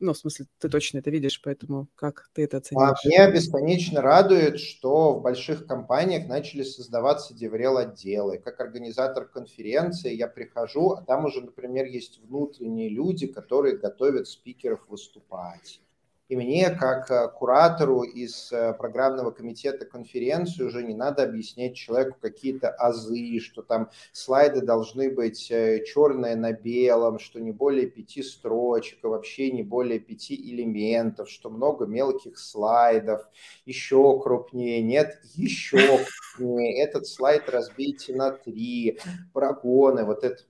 [0.00, 2.98] Ну, в смысле, ты точно это видишь, поэтому как ты это а оцениваешь?
[3.04, 8.38] А меня бесконечно радует, что в больших компаниях начали создаваться деврел-отделы.
[8.38, 14.86] Как организатор конференции я прихожу, а там уже, например, есть внутренние люди, которые готовят спикеров
[14.88, 15.80] выступать
[16.28, 22.18] и мне, как э, куратору из э, программного комитета конференции, уже не надо объяснять человеку
[22.20, 28.22] какие-то азы, что там слайды должны быть э, черные на белом, что не более пяти
[28.22, 33.28] строчек, и вообще не более пяти элементов, что много мелких слайдов,
[33.64, 36.00] еще крупнее, нет, еще
[36.34, 38.98] крупнее, этот слайд разбейте на три,
[39.32, 40.42] прогоны, вот это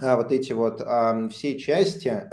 [0.00, 2.28] а, вот эти вот а, все части,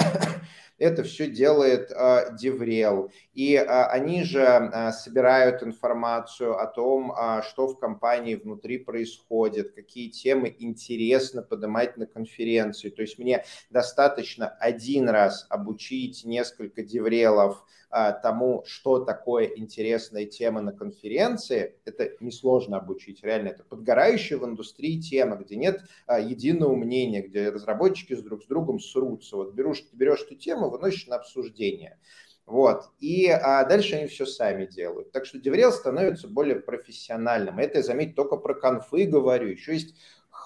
[0.80, 3.12] это все делает э, DevRel.
[3.34, 7.14] И э, они же э, собирают информацию о том,
[7.44, 12.90] что в компании внутри происходит, какие темы интересно поднимать на конференции.
[12.90, 20.26] То есть мне достаточно один раз обучить несколько DevRel ов а, тому, что такое интересная
[20.26, 23.24] тема на конференции, это несложно обучить.
[23.24, 28.44] Реально, это подгорающая в индустрии тема, где нет а, единого мнения, где разработчики с друг
[28.44, 29.38] с другом срутся.
[29.38, 31.98] Вот берешь, берешь эту тему, выносишь на обсуждение.
[32.46, 32.86] Вот.
[33.00, 35.12] И а дальше они все сами делают.
[35.12, 37.60] Так что DevRel становится более профессиональным.
[37.60, 39.50] Это я, заметь, только про конфы говорю.
[39.50, 39.96] Еще есть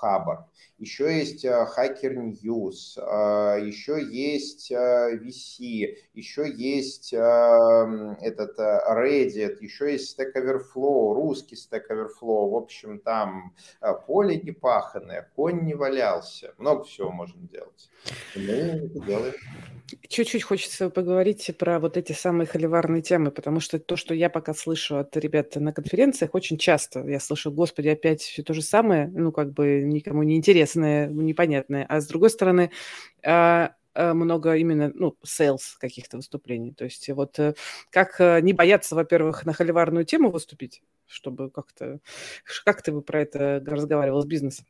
[0.03, 0.45] Хабар
[0.79, 2.97] еще есть Hacker News,
[3.65, 12.49] еще есть VC, еще есть этот Reddit, еще есть Stack Overflow, русский Stack Overflow.
[12.49, 16.53] В общем, там э, поле не паханное, конь не валялся.
[16.57, 17.89] Много всего можно делать.
[18.35, 19.33] Мы это делаем.
[20.07, 24.53] Чуть-чуть хочется поговорить про вот эти самые холиварные темы, потому что то, что я пока
[24.53, 29.07] слышу от ребят на конференциях, очень часто я слышу, господи, опять все то же самое,
[29.13, 31.85] ну, как бы никому не интересное, непонятное.
[31.87, 32.71] А с другой стороны,
[33.25, 36.73] а, а, много именно, ну, sales каких-то выступлений.
[36.73, 37.53] То есть вот э,
[37.91, 41.99] как э, не бояться, во-первых, на холиварную тему выступить, чтобы как-то...
[42.65, 44.65] Как ты бы про это разговаривал с бизнесом?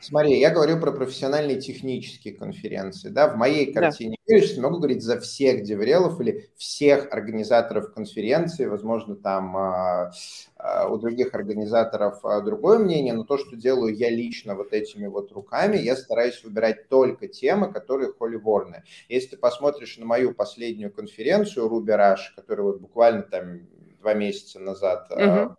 [0.00, 3.10] Смотри, я говорю про профессиональные технические конференции.
[3.10, 3.28] Да?
[3.28, 4.34] В моей картине да.
[4.34, 8.64] мира могу говорить за всех деврелов или всех организаторов конференции.
[8.64, 10.12] Возможно, там а,
[10.56, 15.06] а, у других организаторов а, другое мнение, но то, что делаю я лично вот этими
[15.06, 18.84] вот руками, я стараюсь выбирать только темы, которые холиворные.
[19.08, 23.68] Если ты посмотришь на мою последнюю конференцию Ruby Rush, которая вот буквально там
[24.00, 25.56] два месяца назад угу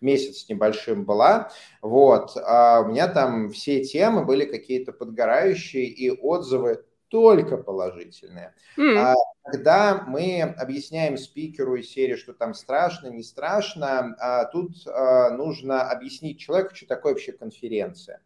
[0.00, 1.50] месяц с небольшим была.
[1.82, 2.36] Вот.
[2.36, 8.54] А у меня там все темы были какие-то подгорающие, и отзывы только положительные.
[8.76, 8.96] Mm.
[8.96, 9.14] А,
[9.44, 15.88] когда мы объясняем спикеру из серии, что там страшно, не страшно, а тут а, нужно
[15.88, 18.20] объяснить человеку, что такое вообще конференция.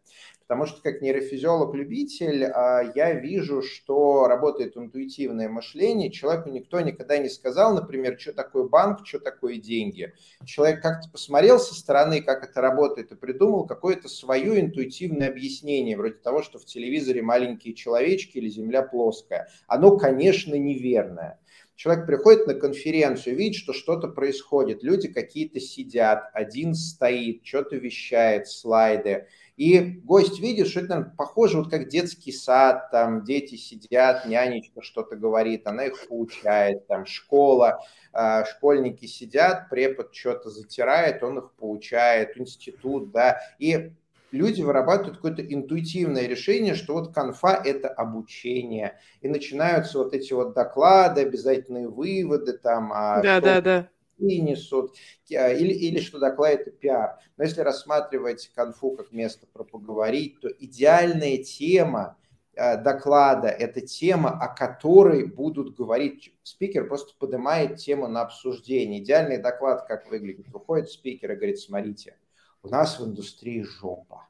[0.49, 6.09] Потому что как нейрофизиолог-любитель а, я вижу, что работает интуитивное мышление.
[6.11, 10.11] Человеку никто никогда не сказал, например, что такое банк, что такое деньги.
[10.45, 16.15] Человек как-то посмотрел со стороны, как это работает, и придумал какое-то свое интуитивное объяснение, вроде
[16.15, 19.49] того, что в телевизоре маленькие человечки или земля плоская.
[19.67, 21.39] Оно, конечно, неверное.
[21.79, 24.83] Человек приходит на конференцию, видит, что что-то происходит.
[24.83, 29.27] Люди какие-то сидят, один стоит, что-то вещает, слайды.
[29.59, 35.17] И гость видит, что это похоже вот как детский сад, там дети сидят, нянечка что-то
[35.17, 37.81] говорит, она их поучает, там школа,
[38.13, 43.91] э, школьники сидят, препод что-то затирает, он их поучает, институт, да, и
[44.31, 48.97] люди вырабатывают какое-то интуитивное решение, что вот конфа– это обучение.
[49.19, 52.93] И начинаются вот эти вот доклады, обязательные выводы там.
[52.93, 53.45] А да, что...
[53.45, 53.89] да, да
[54.19, 54.95] несут,
[55.27, 57.19] или, или что доклад это пиар.
[57.37, 62.17] Но если рассматривать конфу как место про поговорить, то идеальная тема
[62.59, 66.33] Э, доклада, это тема, о которой будут говорить.
[66.43, 69.01] Спикер просто поднимает тему на обсуждение.
[69.01, 70.49] Идеальный доклад, как выглядит.
[70.49, 72.17] Выходит спикер и говорит, смотрите,
[72.61, 74.27] у нас в индустрии жопа.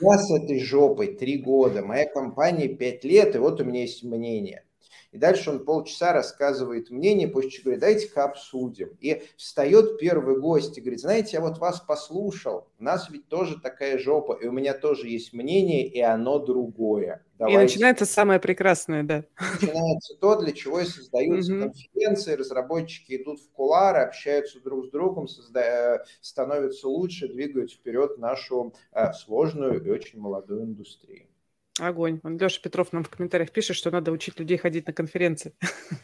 [0.00, 4.04] Я с этой жопой три года, моя компания пять лет, и вот у меня есть
[4.04, 4.64] мнение.
[5.12, 8.96] И дальше он полчаса рассказывает мнение, после говорит, давайте-ка обсудим.
[9.00, 13.60] И встает первый гость и говорит, знаете, я вот вас послушал, у нас ведь тоже
[13.60, 17.24] такая жопа, и у меня тоже есть мнение, и оно другое.
[17.38, 17.58] Давайте.
[17.58, 19.24] И начинается самое прекрасное, да.
[19.60, 25.26] Начинается то, для чего и создаются конференции, разработчики идут в кулары, общаются друг с другом,
[25.26, 26.04] созда...
[26.20, 31.29] становятся лучше, двигают вперед нашу э, сложную и очень молодую индустрию.
[31.80, 32.20] Огонь.
[32.22, 35.54] Он Леша Петров нам в комментариях пишет, что надо учить людей ходить на конференции.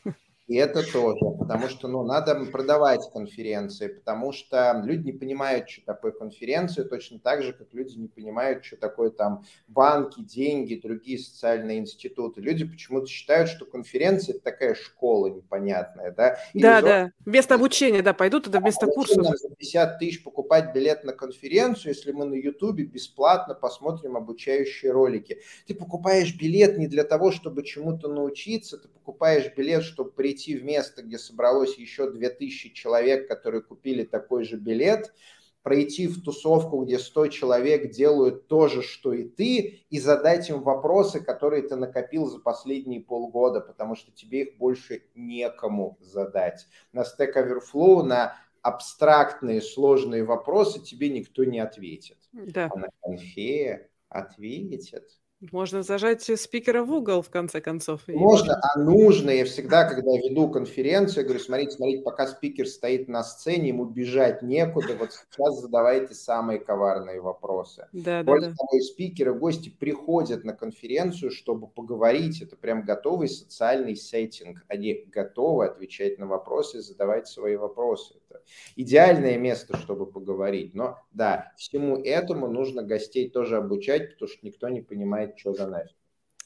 [0.46, 5.84] И это тоже, потому что ну, надо продавать конференции, потому что люди не понимают, что
[5.84, 11.18] такое конференция, точно так же, как люди не понимают, что такое там банки, деньги, другие
[11.18, 12.40] социальные институты.
[12.40, 16.38] Люди почему-то считают, что конференция– это такая школа непонятная, да?
[16.54, 16.88] Или да, зон...
[16.88, 19.24] да, вместо обучения, да, пойдут туда вместо курсов.
[19.24, 24.92] Нам за 50 тысяч покупать билет на конференцию, если мы на Ютубе бесплатно посмотрим обучающие
[24.92, 25.40] ролики.
[25.66, 30.56] Ты покупаешь билет не для того, чтобы чему-то научиться, ты покупаешь билет, чтобы прийти прийти
[30.56, 35.14] в место, где собралось еще 2000 человек, которые купили такой же билет,
[35.62, 40.62] пройти в тусовку, где 100 человек делают то же, что и ты, и задать им
[40.62, 46.66] вопросы, которые ты накопил за последние полгода, потому что тебе их больше некому задать.
[46.92, 52.18] На Stack Overflow, на абстрактные сложные вопросы тебе никто не ответит.
[52.32, 52.68] Да.
[52.72, 55.04] А на конфе ответят.
[55.52, 58.02] Можно зажать спикера в угол, в конце концов.
[58.08, 59.30] Можно, а нужно.
[59.30, 63.84] Я всегда, когда веду конференцию, я говорю, смотрите, смотрите, пока спикер стоит на сцене, ему
[63.84, 67.88] бежать некуда, вот сейчас задавайте самые коварные вопросы.
[67.92, 68.80] Да, Более да, того, да.
[68.80, 72.42] спикеры, гости приходят на конференцию, чтобы поговорить.
[72.42, 74.64] Это прям готовый социальный сеттинг.
[74.68, 78.16] Они готовы отвечать на вопросы, задавать свои вопросы.
[78.36, 78.44] Это
[78.76, 80.74] идеальное место, чтобы поговорить.
[80.74, 85.66] Но да, всему этому нужно гостей тоже обучать, потому что никто не понимает, что за
[85.66, 85.96] нафиг.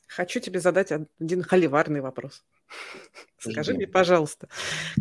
[0.06, 2.44] Хочу тебе задать один холиварный вопрос.
[3.38, 4.48] Скажи мне, пожалуйста,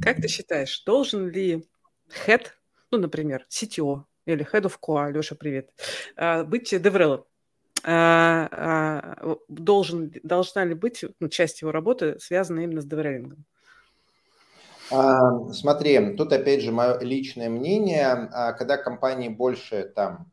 [0.02, 1.66] как ты считаешь, должен ли
[2.28, 2.44] head,
[2.92, 5.72] ну, например, CTO или head of QA, Леша, привет,
[6.16, 7.26] а, быть деврелом?
[7.84, 13.46] А, а, должен, должна ли быть ну, часть его работы связана именно с деврелингом?
[14.90, 20.32] Смотри, тут опять же мое личное мнение, когда компании больше там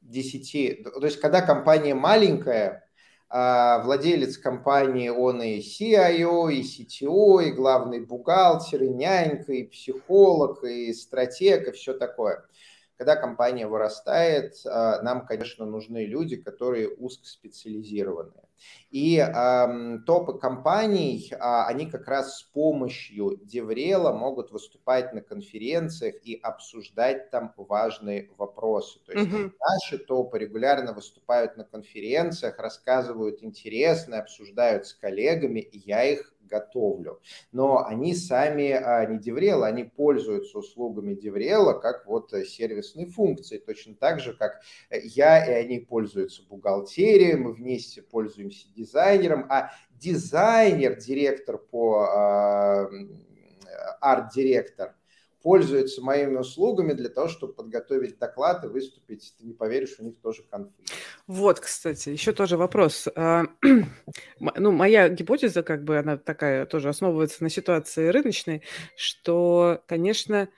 [0.00, 2.88] 10, то есть когда компания маленькая,
[3.30, 10.64] а владелец компании, он и CIO, и CTO, и главный бухгалтер, и нянька, и психолог,
[10.64, 12.46] и стратег, и все такое.
[12.96, 18.47] Когда компания вырастает, а, нам, конечно, нужны люди, которые узкоспециализированные.
[18.90, 26.16] И э, топы компаний, э, они как раз с помощью Деврела могут выступать на конференциях
[26.22, 29.00] и обсуждать там важные вопросы.
[29.04, 29.52] То есть угу.
[29.60, 37.20] наши топы регулярно выступают на конференциях, рассказывают интересно, обсуждают с коллегами, и я их готовлю.
[37.52, 42.44] Но они сами а, не DevRel а, они пользуются услугами DevRel а как вот э,
[42.44, 48.66] сервисной функции, точно так же, как э, я и они пользуются бухгалтерией, мы вместе пользуемся
[48.74, 52.90] дизайнером, а дизайнер, директор по а,
[54.00, 54.94] арт-директор,
[55.42, 59.34] пользуются моими услугами для того, чтобы подготовить доклад и выступить.
[59.38, 60.92] Ты не поверишь, у них тоже конфликт.
[61.26, 63.08] Вот, кстати, еще тоже вопрос.
[63.14, 63.44] А,
[64.56, 68.62] ну, моя гипотеза, как бы, она такая тоже основывается на ситуации рыночной,
[68.96, 70.48] что, конечно,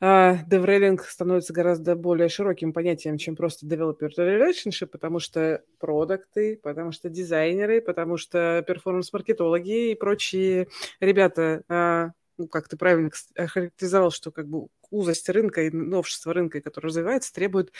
[0.00, 6.92] деврелинг а, становится гораздо более широким понятием, чем просто developer relationship, потому что продукты, потому
[6.92, 10.68] что дизайнеры, потому что перформанс-маркетологи и прочие
[11.00, 16.60] ребята а, ну, как ты правильно охарактеризовал, что как бы узость рынка и новшество рынка,
[16.60, 17.72] которое развивается, требует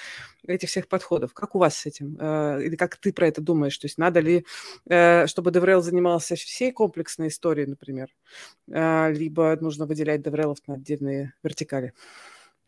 [0.46, 1.32] этих всех подходов.
[1.34, 2.16] Как у вас с этим?
[2.20, 3.78] Э, или как ты про это думаешь?
[3.78, 4.46] То есть надо ли,
[4.88, 8.08] э, чтобы DevRel занимался всей комплексной историей, например,
[8.70, 11.92] э, либо нужно выделять DevRel на отдельные вертикали?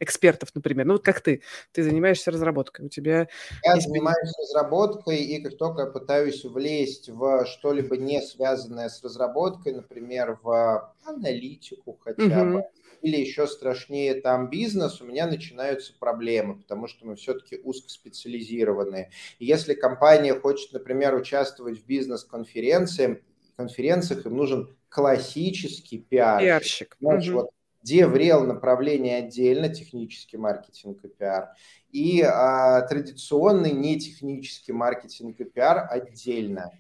[0.01, 0.87] Экспертов, например.
[0.87, 1.43] Ну, вот как ты.
[1.73, 2.87] Ты занимаешься разработкой.
[2.87, 3.29] У тебя
[3.65, 9.75] Я занимаюсь разработкой, и как только я пытаюсь влезть в что-либо не связанное с разработкой,
[9.75, 12.53] например, в аналитику хотя угу.
[12.53, 12.65] бы,
[13.03, 19.11] или еще страшнее там бизнес, у меня начинаются проблемы, потому что мы все-таки узкоспециализированные.
[19.39, 23.19] И если компания хочет, например, участвовать в бизнес-конференциях,
[23.57, 26.47] конференциях им нужен классический пиарщик.
[26.47, 26.97] пиарщик.
[27.01, 27.37] Знаешь, угу.
[27.39, 27.51] вот
[27.87, 31.51] DevRel направление отдельно, технический маркетинг и пиар,
[31.93, 36.73] и а, традиционный нетехнический маркетинг и пиар отдельно.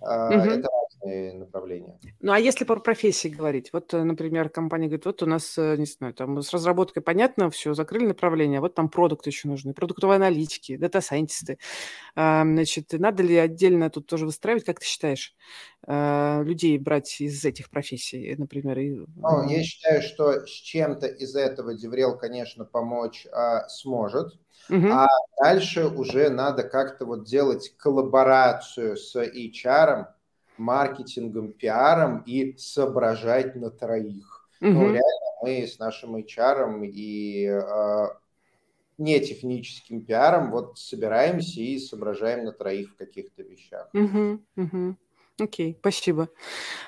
[0.00, 0.08] Угу.
[0.08, 0.68] Это
[1.00, 1.98] разные направления.
[2.20, 3.72] Ну, а если про профессии говорить?
[3.72, 7.50] Вот, э, например, компания говорит, вот у нас, э, не знаю, там с разработкой понятно,
[7.50, 11.58] все, закрыли направление, вот там продукты еще нужны, продуктовые аналитики, дата-сайентисты.
[12.14, 15.34] А, значит, надо ли отдельно тут тоже выстраивать, как ты считаешь,
[15.86, 18.78] а, людей брать из этих профессий, например?
[18.78, 18.90] И...
[19.16, 24.38] Ну, я считаю, что с чем-то из этого Деврел, конечно, помочь а, сможет.
[24.68, 24.86] Угу.
[24.92, 25.06] А
[25.42, 30.06] дальше уже надо как-то вот делать коллаборацию с HR,
[30.60, 34.48] маркетингом, пиаром и соображать на троих.
[34.60, 34.70] Угу.
[34.70, 38.06] Ну, реально мы с нашим HR и э,
[38.98, 43.88] не техническим пиаром вот собираемся и соображаем на троих в каких-то вещах.
[43.94, 44.96] Угу, угу.
[45.40, 46.28] Окей, спасибо.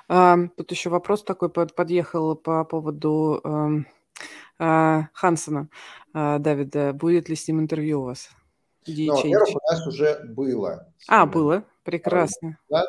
[0.09, 3.71] А, тут еще вопрос такой под, подъехал по поводу а,
[4.59, 5.69] а, Хансона
[6.13, 6.93] а, Давида.
[6.93, 8.29] Будет ли с ним интервью у вас?
[8.87, 10.93] Ну, во-первых, у нас уже было.
[11.09, 11.65] А, было.
[11.85, 12.59] Прекрасно.
[12.71, 12.87] Да?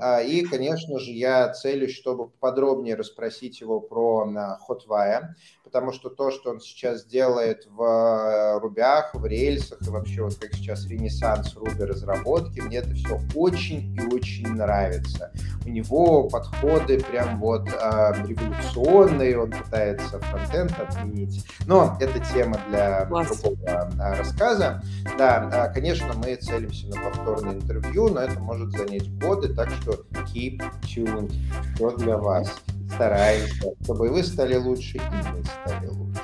[0.00, 4.26] А, и, конечно же, я целюсь, чтобы подробнее расспросить его про
[4.68, 5.28] Hotwire,
[5.62, 10.34] потому что то, что он сейчас делает в э, рубях, в рельсах и вообще вот
[10.34, 15.32] как сейчас ренессанс руби разработки, мне это все очень и очень нравится.
[15.64, 23.06] У него подходы прям вот э, революционные, он пытается фронтенд отменить, но это тема для
[23.06, 23.40] Класс.
[23.40, 24.82] другого рассказа.
[25.16, 27.75] Да, конечно, мы целимся на повторное интервью,
[28.10, 30.04] но это может занять годы, так что
[30.34, 31.32] keep tuned,
[31.74, 32.52] все для вас
[32.94, 36.20] стараемся, чтобы вы стали лучше, и мы стали лучше.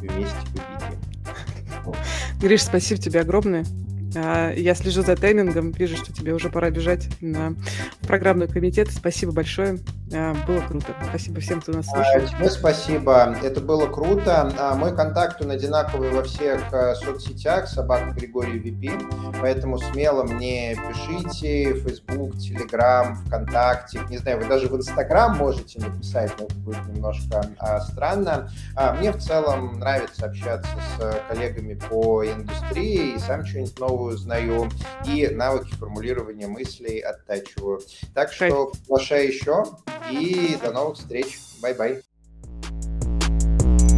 [0.00, 1.94] Вместе победим.
[2.40, 3.64] Гриш, спасибо тебе огромное.
[4.14, 7.54] А, я слежу за таймингом, вижу, что тебе уже пора бежать на
[8.06, 8.90] программный комитет.
[8.90, 9.78] Спасибо большое.
[10.14, 10.94] А, было круто.
[11.08, 12.16] Спасибо всем, кто нас слушал.
[12.16, 13.36] А, тебе спасибо.
[13.42, 14.74] Это было круто.
[14.76, 16.60] Мой контакт он одинаковый во всех
[17.02, 17.68] соцсетях.
[17.68, 18.92] Собака Григорий Випи.
[19.40, 21.74] Поэтому смело мне пишите.
[21.74, 24.00] Facebook, Telegram, ВКонтакте.
[24.10, 27.44] Не знаю, вы даже в Инстаграм можете написать, но это будет немножко
[27.88, 28.50] странно.
[28.98, 34.68] Мне в целом нравится общаться с коллегами по индустрии и сам что-нибудь новое новую узнаю,
[35.06, 37.80] и навыки формулирования мыслей оттачиваю.
[38.14, 39.64] Так что приглашаю еще,
[40.10, 41.38] и до новых встреч.
[41.60, 42.02] Bye-bye.